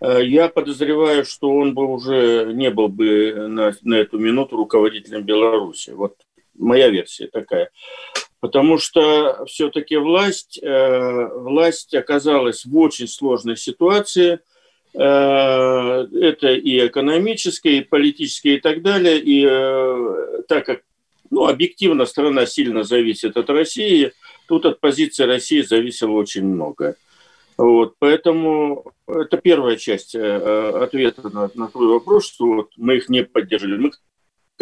[0.00, 5.22] э, я подозреваю, что он бы уже не был бы на, на эту минуту руководителем
[5.22, 5.90] Беларуси.
[5.90, 6.16] Вот
[6.58, 7.70] моя версия такая.
[8.40, 14.40] Потому что все-таки власть, э, власть оказалась в очень сложной ситуации.
[14.92, 19.20] Это и экономическое, и политическое, и так далее.
[19.22, 19.44] И
[20.48, 20.80] так как
[21.30, 24.12] ну, объективно страна сильно зависит от России–
[24.50, 26.96] Тут от позиции России зависело очень много.
[27.56, 33.08] Вот, поэтому это первая часть э, ответа на, на твой вопрос, что вот мы их
[33.08, 33.76] не поддержали.
[33.76, 33.92] Мы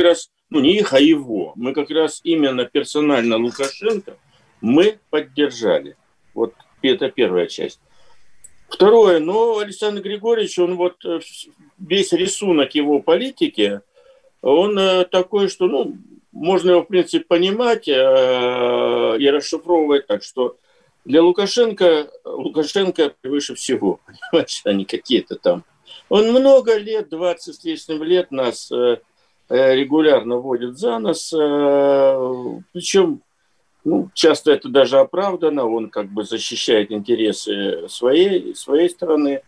[0.02, 1.52] раз, ну не их, а его.
[1.56, 4.16] Мы как раз именно персонально Лукашенко
[4.60, 5.96] мы поддержали.
[6.34, 7.80] Вот это первая часть.
[8.68, 11.20] Второе, ну, Александр Григорьевич, он вот э,
[11.78, 13.80] весь рисунок его политики,
[14.42, 15.96] он э, такой, что, ну,
[16.32, 20.56] можно его, в принципе, понимать э, и расшифровывать так, что
[21.04, 25.64] для Лукашенко Лукашенко превыше всего, понимаешь, не какие-то там.
[26.10, 28.98] Он много лет, 20 с лишним лет нас э,
[29.48, 33.22] регулярно водит за нос, причем
[33.84, 39.42] ну, часто это даже оправдано, он как бы защищает интересы своей, своей страны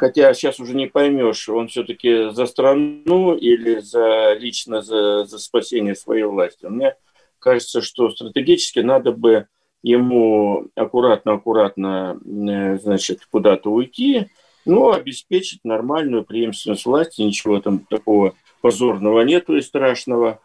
[0.00, 5.94] хотя сейчас уже не поймешь, он все-таки за страну или за лично за, за спасение
[5.94, 6.64] своей власти.
[6.66, 6.96] Мне
[7.38, 9.46] кажется, что стратегически надо бы
[9.82, 14.28] ему аккуратно-аккуратно, э, значит, куда-то уйти,
[14.64, 20.40] но обеспечить нормальную преемственность власти, ничего там такого позорного нету и страшного.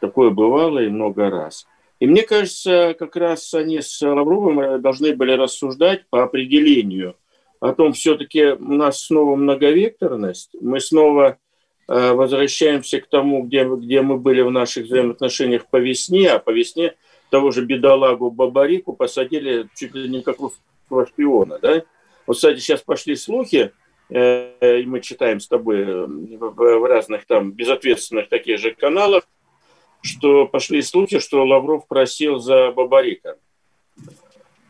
[0.00, 1.66] Такое бывало и много раз.
[1.98, 7.16] И мне кажется, как раз они с Лавровым должны были рассуждать по определению–
[7.60, 11.38] о том, все-таки у нас снова многовекторность, мы снова
[11.88, 16.50] э, возвращаемся к тому, где, где мы были в наших взаимоотношениях по весне, а по
[16.50, 16.94] весне
[17.30, 20.38] того же бедолагу Бабарику посадили чуть ли не как
[21.08, 21.58] шпиона.
[21.60, 21.82] Да?
[22.26, 23.72] Вот, кстати, сейчас пошли слухи,
[24.10, 29.24] э, мы читаем с тобой в разных там безответственных таких же каналах,
[30.02, 33.36] что пошли слухи, что Лавров просил за Бабарика.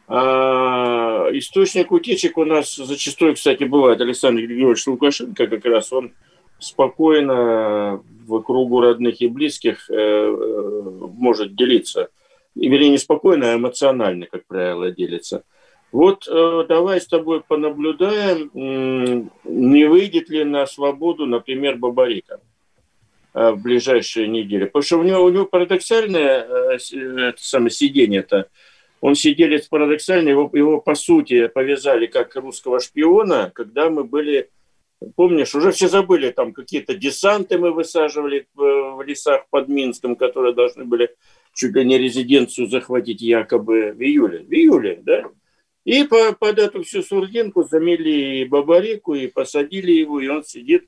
[0.09, 6.12] А источник утечек у нас зачастую, кстати, бывает Александр Григорьевич Лукашенко, как раз он
[6.59, 12.11] спокойно в кругу родных и близких э, э, может делиться.
[12.55, 15.44] И, вернее, не спокойно, а эмоционально, как правило, делится.
[15.92, 18.50] Вот э, давай с тобой понаблюдаем,
[19.44, 22.40] не выйдет ли на свободу, например, Бабарика
[23.33, 24.64] в ближайшие недели.
[24.64, 28.46] Потому что у него, у него парадоксальное это самое сидение-то–
[29.00, 34.50] он сиделец парадоксально, его, его по сути повязали как русского шпиона, когда мы были,
[35.16, 40.85] помнишь, уже все забыли, там какие-то десанты мы высаживали в лесах под Минском, которые должны
[40.85, 41.14] были
[41.55, 44.40] чуть ли не резиденцию захватить якобы в июле.
[44.40, 45.24] В июле, да?
[45.85, 50.87] И по, под эту всю сурдинку замели и Бабарику, и посадили его, и он сидит,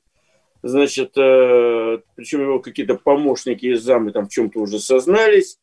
[0.61, 5.57] значит, э, причем его какие-то помощники из замы там в чем-то уже сознались,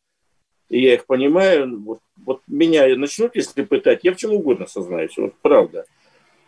[0.68, 1.80] и я их понимаю.
[1.80, 5.84] Вот, вот меня начнут, если пытать, я в чем угодно сознаюсь, вот правда.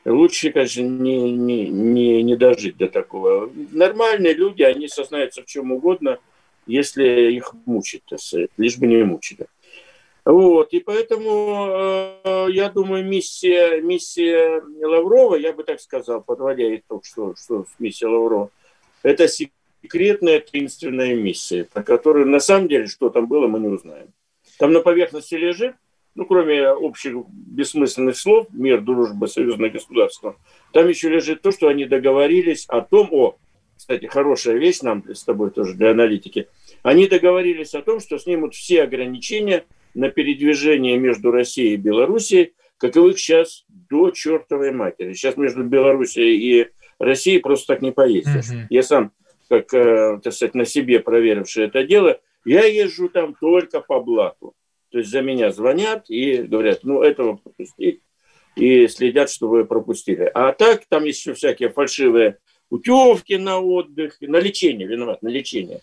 [0.05, 3.49] Лучше, конечно, не, не, не, не дожить до такого.
[3.71, 6.19] Нормальные люди, они сознаются в чем угодно,
[6.67, 8.03] если их мучить,
[8.57, 9.47] лишь бы не мучили.
[10.25, 11.67] Вот, и поэтому
[12.25, 18.07] э, я думаю, миссия, миссия Лаврова, я бы так сказал, подводя итог, что, что миссия
[18.07, 18.51] Лаврова,
[19.03, 24.13] это секретная таинственная миссия, про которую на самом деле, что там было, мы не узнаем.
[24.59, 25.75] Там на поверхности лежит,
[26.15, 30.37] ну, кроме общих бессмысленных слов, мир, дружба, союзное государство,
[30.73, 33.39] там еще лежит то, что они договорились о том, о,
[33.77, 36.47] кстати, хорошая вещь нам с тобой тоже для аналитики,
[36.85, 43.19] они договорились о том, что снимут все ограничения на передвижение между Россией и Белоруссией, каковых
[43.19, 45.13] сейчас до чертовой матери.
[45.13, 48.51] Сейчас между Белоруссией и Россией просто так не поездишь.
[48.51, 48.67] Mm-hmm.
[48.71, 49.13] Я сам
[49.53, 54.55] как, э, так сказать, на себе проверивший это дело, я езжу там только по блату.
[54.91, 58.01] То есть за меня звонят и говорят, ну, этого пропустить,
[58.57, 60.31] и следят, что вы пропустили.
[60.33, 62.39] А так там есть еще всякие фальшивые
[62.71, 65.81] путевки на отдых, на лечение, виноват, на лечение.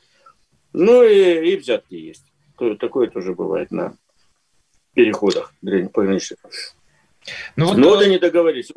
[0.73, 2.25] Ну и, и взятки есть.
[2.79, 3.95] Такое тоже бывает на
[4.93, 5.53] переходах
[5.93, 6.39] пограничных.
[7.55, 8.71] Ну, вот, ну, да не договорились.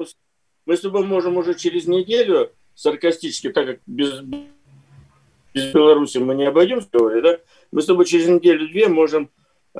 [0.66, 4.20] Мы с тобой можем уже через неделю саркастически, так как без,
[5.54, 7.38] без Беларуси мы не обойдемся, да?
[7.70, 9.30] Мы с тобой через неделю-две можем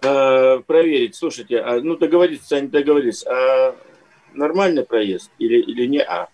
[0.03, 3.77] э, проверить, слушайте, а, ну договориться, они договорились, а
[4.35, 6.29] нормальный проезд или, или не А?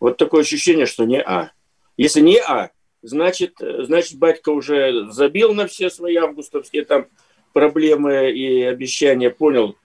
[0.00, 1.50] Вот такое ощущение, что не А.
[1.96, 2.70] Если не А,
[3.02, 7.06] значит, значит, батька уже забил на все свои августовские там
[7.52, 9.76] проблемы и обещания, понял,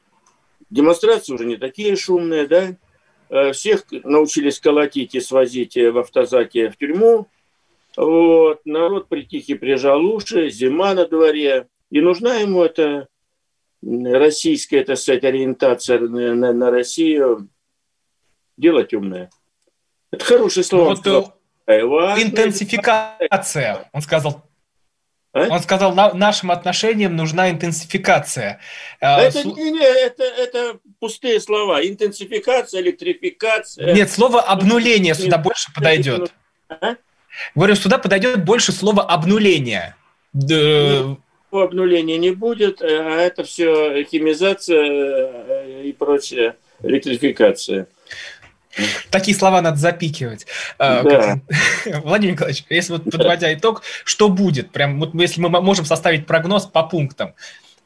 [0.70, 2.78] демонстрации уже не такие шумные, да,
[3.30, 7.28] э, всех научились колотить и свозить в автозаке в тюрьму,
[7.96, 13.08] вот, народ притихи прижал уши, зима на дворе, и нужна ему эта
[13.82, 17.50] российская, так сказать, ориентация на, на, на Россию.
[18.58, 19.30] Дело темное.
[20.12, 20.96] Это хорошее слово.
[20.96, 21.24] Вот, э,
[21.68, 24.44] интенсификация, он сказал.
[25.34, 25.48] А?
[25.50, 28.60] Он сказал, на, нашим отношениям нужна интенсификация.
[29.02, 31.86] А, это, не, не, это, это пустые слова.
[31.86, 33.96] Интенсификация, электрификация.
[33.96, 36.32] Нет, слово обнуление сюда больше подойдет.
[36.70, 36.96] А?
[37.56, 39.96] Говорю, сюда подойдет больше слова обнуление.
[40.34, 41.20] Ну,
[41.52, 47.88] обнуления не будет, э, а это все химизация э, и прочее, электрификация.
[49.10, 50.46] Такие слова надо запикивать.
[50.78, 51.40] А, да.
[52.04, 54.72] Владимир Николаевич, если вот подводя итог, что будет?
[54.72, 57.36] Прям вот если мы можем составить прогноз по пунктам.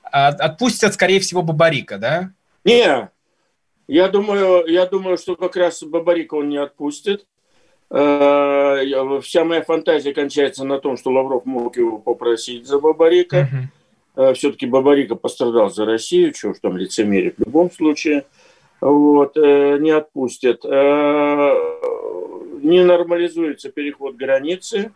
[0.03, 2.31] А, отпустят, скорее всего, Бабарика, да?
[2.63, 3.09] Не,
[3.87, 7.25] я думаю, я думаю, что как раз Бабарика он не отпустит.
[7.89, 8.77] А,
[9.21, 13.49] вся моя фантазия кончается на том, что Лавров мог его попросить за Бабарика.
[14.15, 14.33] Угу.
[14.33, 18.25] Все-таки Бабарика пострадал за Россию, чего ж там лицемерие в любом случае
[18.81, 20.63] вот, э, не отпустят.
[20.65, 21.53] Э,
[22.61, 24.91] не нормализуется переход границы,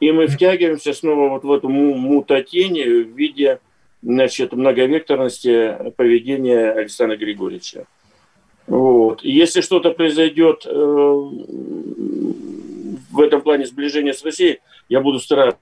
[0.00, 3.60] и мы втягиваемся снова вот в эту мутатень в виде
[4.02, 7.86] значит, многовекторности поведения Александра Григорьевича.
[8.66, 9.22] Вот.
[9.22, 10.70] если что-то произойдет э,
[13.10, 15.58] в этом плане сближения с Россией, я буду страшно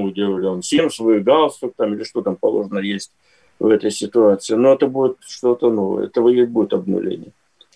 [0.00, 0.62] удивлен.
[0.62, 3.10] Всем свой галстук там или что там положено есть
[3.58, 4.54] в этой ситуации.
[4.54, 6.06] Но это будет что-то новое.
[6.06, 7.32] Это и будет обнуление.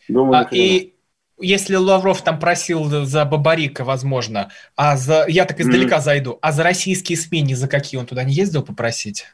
[0.09, 0.95] Думаю, а, и
[1.41, 6.03] если Лавров там просил за Бабарика, возможно, а за я так издалека mm-hmm.
[6.03, 9.27] зайду, а за российские СМИ ни за какие он туда не ездил попросить?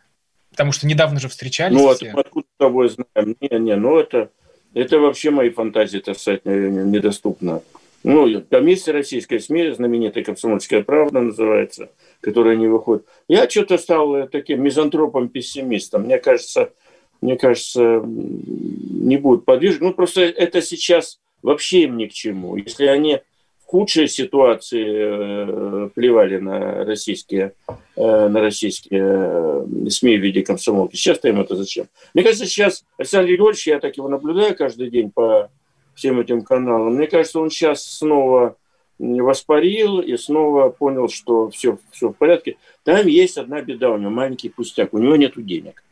[0.51, 1.77] Потому что недавно же встречались.
[1.77, 2.11] Ну, все.
[2.11, 3.37] откуда тобой знаем?
[3.41, 4.31] Не, не, ну это,
[4.73, 7.63] это вообще мои фантазии, так сказать, недоступно.
[8.05, 11.89] Ну, комиссия российской СМИ, знаменитая «Комсомольская правда» называется,
[12.25, 13.05] которая не выходит.
[13.29, 16.05] Я что-то стал э, таким мизантропом-пессимистом.
[16.05, 16.73] Мне кажется,
[17.21, 19.89] мне кажется, не будут подвижны.
[19.89, 22.57] Ну, просто это сейчас вообще им ни к чему.
[22.57, 23.21] Если они
[23.63, 27.53] в худшей ситуации э, плевали на российские,
[27.97, 31.89] э, на российские СМИ в виде комсомолки, сейчас-то им это зачем?
[32.15, 35.51] Мне кажется, сейчас Александр Григорьевич, я так его наблюдаю каждый день по
[35.95, 36.95] всем этим каналам.
[36.95, 38.57] Мне кажется, он сейчас снова
[38.99, 42.57] воспарил и снова понял, что все, все в порядке.
[42.85, 45.83] Там есть одна беда у него, маленький пустяк, у него нет денег.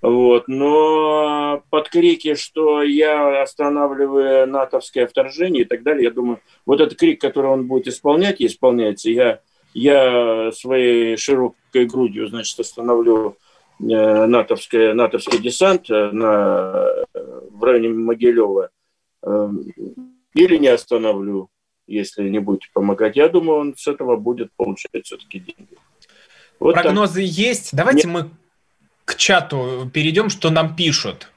[0.00, 0.48] Вот.
[0.48, 6.98] Но под крики, что я останавливаю натовское вторжение и так далее, я думаю, вот этот
[6.98, 9.40] крик, который он будет исполнять исполняется, я,
[9.74, 13.36] я своей широкой грудью, значит, остановлю
[13.78, 18.70] э, натовский, натовский десант э, на, в районе Могилева–
[20.34, 21.50] или не остановлю,
[21.86, 23.16] если не будете помогать.
[23.16, 25.76] Я думаю, он с этого будет получать все-таки деньги.
[26.58, 27.30] Вот Прогнозы так.
[27.30, 27.70] есть.
[27.72, 28.14] Давайте Нет.
[28.14, 28.30] мы
[29.04, 31.28] к чату перейдем, что нам пишут.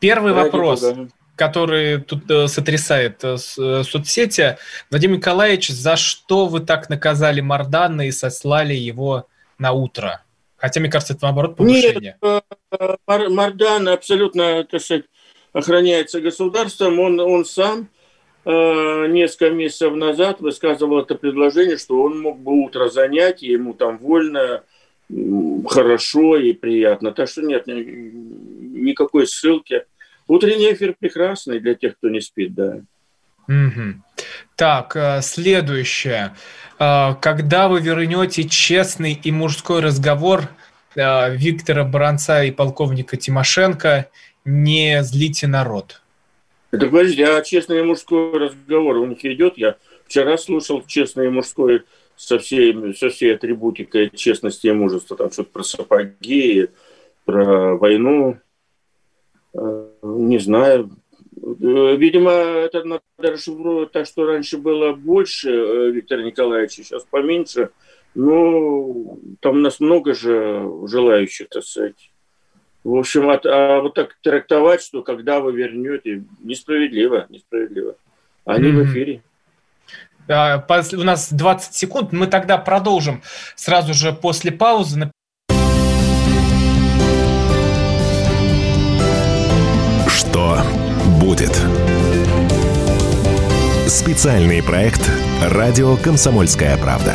[0.00, 1.08] Первый Ради вопрос, Бога.
[1.36, 4.58] который тут э, сотрясает э, э, соцсети.
[4.90, 9.26] Владимир Николаевич, за что вы так наказали Мардана и сослали его
[9.58, 10.22] на утро?
[10.56, 12.18] Хотя, мне кажется, это наоборот повышение.
[12.20, 15.04] Нет, э, Мардан абсолютно, так сказать,
[15.52, 17.88] охраняется государством, он, он сам
[18.46, 23.98] несколько месяцев назад высказывал это предложение, что он мог бы утро занять, и ему там
[23.98, 24.62] вольно,
[25.68, 27.12] хорошо и приятно.
[27.12, 29.84] Так что нет никакой ссылки.
[30.28, 32.80] Утренний эфир прекрасный для тех, кто не спит, да.
[33.48, 34.02] Угу.
[34.56, 36.34] Так, э, следующее.
[36.78, 40.48] Э, когда вы вернете честный и мужской разговор
[40.96, 44.08] э, Виктора Баранца и полковника Тимошенко
[44.44, 46.02] не злите народ.
[46.70, 49.56] Это подожди, а честный мужской разговор у них идет?
[49.56, 49.76] Я
[50.06, 51.84] вчера слушал честный мужской
[52.16, 56.68] со всей, со всей атрибутикой честности и мужества, там что-то про сапоги,
[57.24, 58.38] про войну,
[59.54, 60.90] э, не знаю.
[61.36, 67.70] Э, видимо, это надо расшифровывать так, что раньше было больше э, Виктора Николаевича, сейчас поменьше.
[68.14, 72.10] Но там у нас много же желающих, так сказать,
[72.86, 77.96] В общем, а, а вот так трактовать, что когда вы вернете, несправедливо, несправедливо.
[78.44, 78.82] Они mm-hmm.
[78.84, 79.22] в эфире.
[80.28, 82.12] У нас 20 секунд.
[82.12, 83.22] Мы тогда продолжим
[83.56, 85.10] сразу же после паузы.
[90.06, 90.58] Что
[91.20, 91.60] будет?
[93.88, 95.10] Специальный проект
[95.42, 97.14] «Радио Комсомольская правда».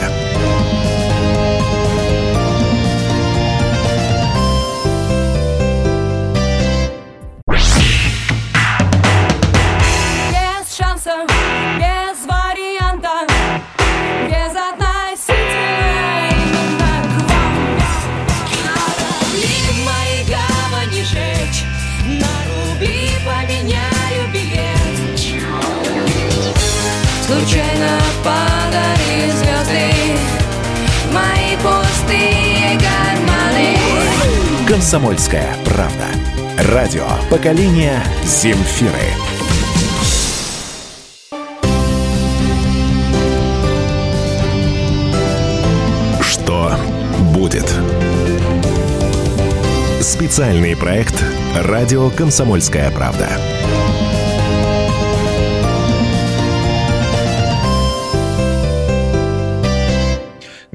[35.11, 36.05] «Комсомольская правда».
[36.73, 38.93] Радио поколения Земфиры.
[46.21, 46.71] Что
[47.33, 47.69] будет?
[49.99, 51.21] Специальный проект
[51.57, 53.27] «Радио Комсомольская правда».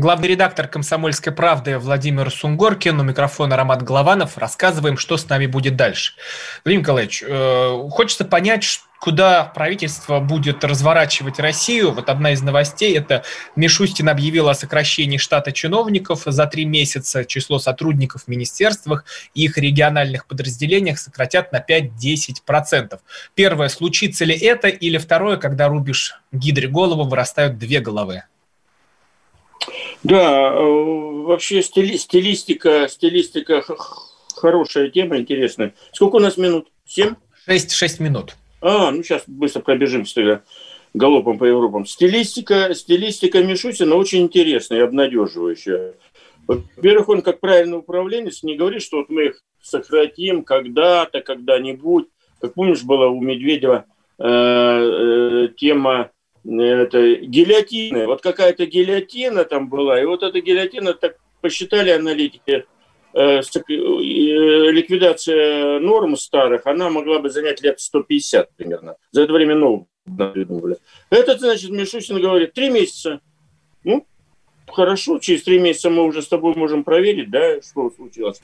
[0.07, 4.39] Главный редактор «Комсомольской правды» Владимир Сунгоркин, у микрофона Роман Голованов.
[4.39, 6.13] Рассказываем, что с нами будет дальше.
[6.65, 11.91] Владимир Николаевич, э, хочется понять, куда правительство будет разворачивать Россию.
[11.91, 13.25] Вот одна из новостей– это
[13.57, 17.25] Мишустин объявил о сокращении штата чиновников за три месяца.
[17.25, 19.05] Число сотрудников в министерствах
[19.35, 23.01] и их региональных подразделениях сократят на 5-10%.
[23.35, 24.69] Первое, случится ли это?
[24.69, 28.23] Или второе, когда рубишь гидре голову, вырастают две головы?
[30.07, 30.63] Да, э,
[31.25, 33.65] вообще стили, стилистика, стилистика
[34.37, 35.75] хорошая тема, интересная.
[35.93, 36.69] Сколько у нас минут?
[36.87, 37.15] Семь?
[37.45, 38.37] Шесть, шесть минут.
[38.61, 40.43] А, ну сейчас быстро пробежимся тогда
[40.95, 41.87] галопом по Европам.
[41.87, 45.95] Стилистика, стилистика Мишусина очень интересная и обнадеживающая.
[46.47, 52.07] Во-первых, он как правильный управленец не говорит, что вот мы их сократим когда-то, когда-нибудь.
[52.41, 53.87] Как помнишь, была у Медведева
[54.21, 56.11] э, э, тема
[56.47, 58.07] это гильотины.
[58.07, 62.67] Вот какая-то гильотина там была, и вот эта гильотина, так посчитали аналитики,
[63.15, 63.43] э, э,
[64.71, 68.97] ликвидация норм старых, она могла бы занять лет 150 примерно.
[69.11, 70.77] За это время новую придумывали.
[71.11, 73.21] Этот, значит, Мишустин говорит, три месяца.
[73.83, 74.07] Ну,
[74.69, 78.41] хорошо, через три месяца мы уже с тобой можем проверить, да, что случилось.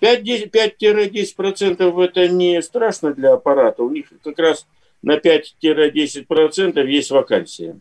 [0.00, 3.82] 5-10% это не страшно для аппарата.
[3.82, 4.66] У них как раз
[5.02, 7.80] на 5-10% есть вакансии.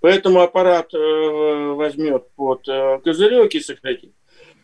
[0.00, 4.12] Поэтому аппарат э, возьмет под э, козырек и сократит.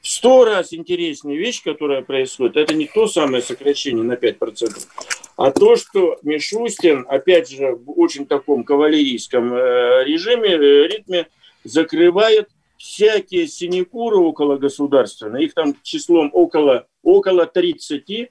[0.02, 4.86] В сто раз интереснее вещь, которая происходит, это не то самое сокращение на 5%,
[5.36, 10.56] а то, что Мишустин, опять же, в очень таком кавалерийском э, режиме,
[10.88, 11.28] ритме,
[11.64, 18.30] закрывает всякие синекуры около государственные, их там числом около, около 30,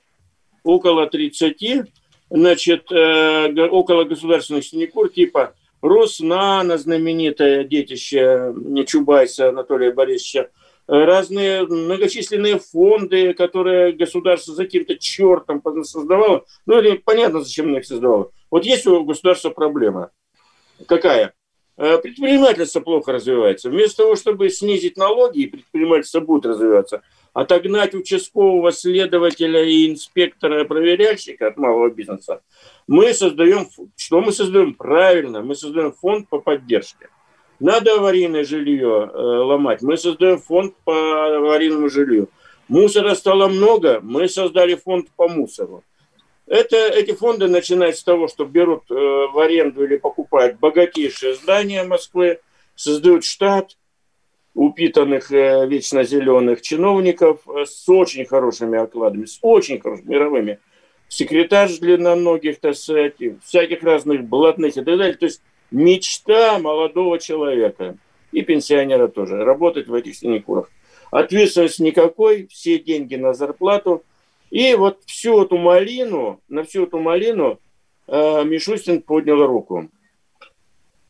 [0.63, 1.85] около 30,
[2.29, 8.53] значит, э, около государственных синекур, типа Роснана, знаменитое детище
[8.87, 10.49] Чубайса Анатолия Борисовича,
[10.87, 16.45] разные многочисленные фонды, которые государство за каким-то чертом создавало.
[16.65, 18.31] Ну, это понятно, зачем оно их создавало.
[18.49, 20.11] Вот есть у государства проблема.
[20.87, 21.33] Какая?
[21.77, 23.69] Э, предпринимательство плохо развивается.
[23.69, 27.01] Вместо того, чтобы снизить налоги, предпринимательство будет развиваться–
[27.37, 32.41] отогнать участкового следователя и инспектора, проверяльщика от малого бизнеса,
[32.87, 34.73] мы создаем, что мы создаем?
[34.73, 37.09] Правильно, мы создаем фонд по поддержке.
[37.59, 42.29] Надо аварийное жилье э, ломать, мы создаем фонд по аварийному жилью.
[42.69, 45.83] Мусора стало много, мы создали фонд по мусору.
[46.47, 51.83] Это, эти фонды начинают с того, что берут э, в аренду или покупают богатейшие здания
[51.83, 52.39] Москвы,
[52.73, 53.77] создают штат,
[54.57, 60.59] упитанных э, вечно зеленых чиновников э, с очень хорошими окладами, с очень хорошими мировыми.
[61.07, 65.13] Секретарь длинноногих, так сказать, всяких разных блатных и так далее.
[65.13, 67.97] То есть мечта молодого человека
[68.31, 70.71] и пенсионера тоже, работать в этих синекурах.
[71.11, 74.03] Ответственность никакой, все деньги на зарплату.
[74.49, 77.59] И вот всю эту малину, на всю эту малину
[78.07, 79.87] э, Мишустин поднял руку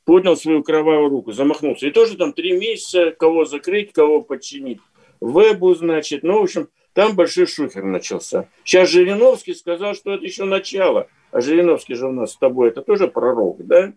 [0.08, 1.86] поднял свою кровавую руку, замахнулся.
[1.86, 4.80] И тоже там три месяца, кого закрыть, кого подчинить.
[5.20, 8.48] Вебу, значит, ну, в общем, там большой шухер начался.
[8.64, 11.08] Сейчас Жириновский сказал, что это еще начало.
[11.32, 13.92] А Жириновский же у нас с тобой, это тоже пророк, да?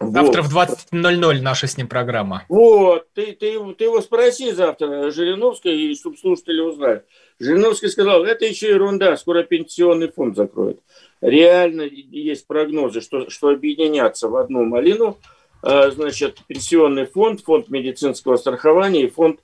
[0.00, 0.50] Завтра вот.
[0.50, 2.44] в 20.00 наша с ним программа.
[2.48, 7.04] Вот, ты, ты, ты его спроси завтра, Жириновской, и чтобы слушатели узнали.
[7.40, 10.80] Жириновский сказал, это еще ерунда, скоро пенсионный фонд закроют.
[11.20, 15.18] Реально есть прогнозы, что, что объединятся в одну малину,
[15.62, 19.40] а, значит, пенсионный фонд, фонд медицинского страхования и фонд,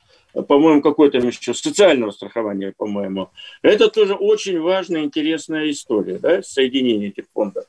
[0.46, 3.30] по-моему, какой-то еще социального страхования, по-моему.
[3.62, 7.64] Это тоже очень важная, интересная история, да, соединение этих фондов.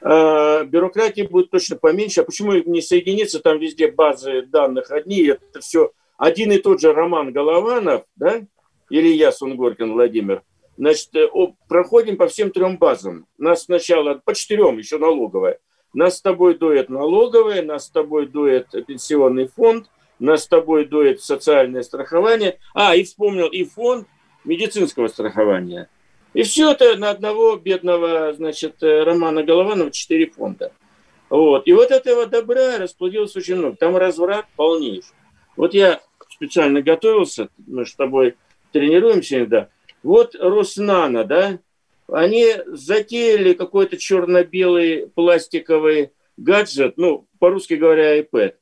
[0.00, 2.20] А, бюрократии будет точно поменьше.
[2.20, 3.40] А почему не соединиться?
[3.40, 5.22] Там везде базы данных одни.
[5.26, 8.42] Это все один и тот же Роман Голованов, да,
[8.90, 10.42] или я, Сунгоркин Владимир.
[10.76, 11.26] Значит, э,
[11.68, 13.26] проходим по всем трем базам.
[13.38, 15.58] Нас сначала, по четырем еще налоговая.
[15.94, 21.22] Нас с тобой дует налоговая, нас с тобой дует пенсионный фонд, нас с тобой дует
[21.22, 22.58] социальное страхование.
[22.74, 24.06] А, и вспомнил, и фонд
[24.44, 25.88] медицинского страхования–
[26.36, 30.70] и все это на одного бедного, значит, э, Романа Голованова четыре фонда.
[31.30, 31.66] Вот.
[31.66, 33.76] И вот этого добра расплодилось очень много.
[33.76, 35.14] Там разврат полнейший.
[35.56, 38.36] Вот я специально готовился, мы с тобой
[38.78, 39.68] тренируемся иногда.
[40.02, 41.58] Вот Роснано, да,
[42.08, 48.54] они затеяли какой-то черно-белый пластиковый гаджет, ну, по-русски говоря, iPad.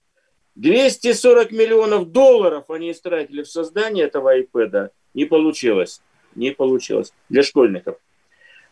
[0.54, 6.00] 240 миллионов долларов они истратили в создание этого iPad, не получилось
[6.34, 7.96] не получилось для школьников.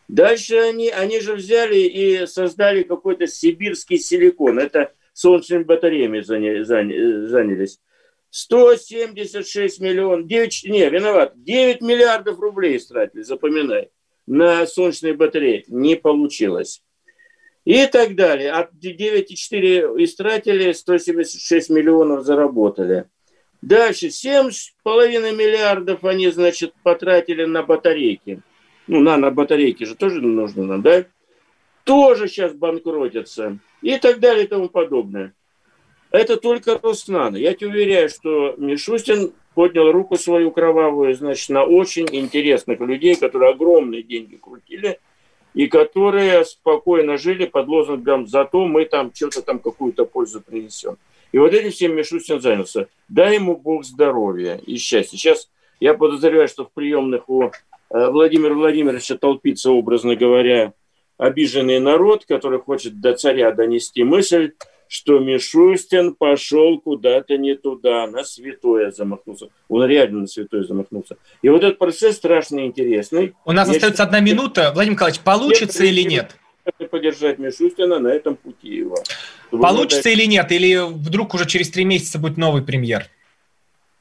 [0.07, 4.59] Дальше они, они же взяли и создали какой-то сибирский силикон.
[4.59, 7.79] Это солнечными батареями занялись.
[8.33, 13.91] 176 миллионов, 9, не, виноват, 9 миллиардов рублей истратили, запоминай,
[14.25, 15.65] на солнечные батареи.
[15.67, 16.81] Не получилось.
[17.63, 18.51] И так далее.
[18.51, 23.05] От 9,4 истратили, 176 миллионов заработали.
[23.61, 24.51] Дальше, 7,5
[25.31, 28.41] миллиардов они, значит, потратили на батарейки.
[28.87, 31.05] Ну, на батарейки же тоже нужно нам, да?
[31.83, 33.59] Тоже сейчас банкротятся.
[33.83, 35.35] И так далее и тому подобное.
[36.13, 37.37] Это только Роснано.
[37.37, 43.49] Я тебе уверяю, что Мишустин поднял руку свою кровавую, значит, на очень интересных людей, которые
[43.51, 44.99] огромные деньги крутили,
[45.55, 50.97] и которые спокойно жили под лозунгом «Зато мы там что-то там какую-то пользу принесем».
[51.31, 52.87] И вот этим всем Мишустин занялся.
[53.07, 55.17] Дай ему Бог здоровья и счастья.
[55.17, 55.49] Сейчас
[55.79, 57.51] я подозреваю, что в приемных у э,
[57.89, 60.73] Владимира Владимировича толпится, образно говоря,
[61.17, 64.53] обиженный народ, который хочет до царя донести мысль,
[64.93, 69.47] что Мишустин пошел куда-то не туда, на святое замахнулся.
[69.67, 71.17] Он реально на святое замахнулся.
[71.41, 73.33] И вот этот процесс страшно интересный.
[73.43, 74.71] У нас Я остается считаю, одна минута.
[74.71, 76.37] Владимир Николаевич, получится или нет?
[76.91, 78.95] поддержать Мишустина на этом пути его.
[79.49, 80.13] Получится дать...
[80.13, 80.51] или нет?
[80.51, 83.07] Или вдруг уже через три месяца будет новый премьер?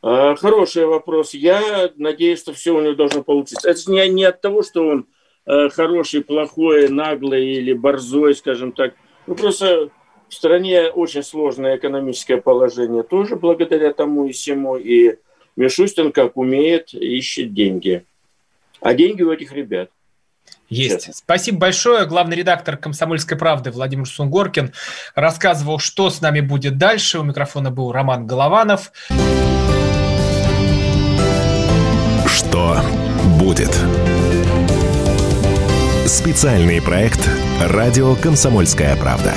[0.03, 1.33] А, хороший вопрос.
[1.33, 3.67] Я надеюсь, что все у него должно получиться.
[3.67, 5.07] Это не, не от того, что он
[5.47, 8.95] э, хороший, плохой, наглый или борзой, скажем так.
[9.27, 9.91] Ну, просто
[10.33, 14.77] в стране очень сложное экономическое положение тоже благодаря тому и всему.
[14.77, 15.17] И
[15.57, 18.07] Мишустин, как умеет, ищет деньги.
[18.81, 19.91] А деньги у этих ребят–
[20.71, 21.09] есть.
[21.09, 21.13] Yes.
[21.13, 22.07] Спасибо большое.
[22.07, 24.73] Главный редактор «Комсомольской правды» Владимир Сунгоркин
[25.15, 27.19] рассказывал, что с нами будет дальше.
[27.19, 28.91] У микрофона был Роман Голованов.
[32.27, 32.81] Что
[33.39, 33.79] будет?
[36.07, 37.21] Специальный проект
[37.61, 39.35] «Радио Комсомольская правда».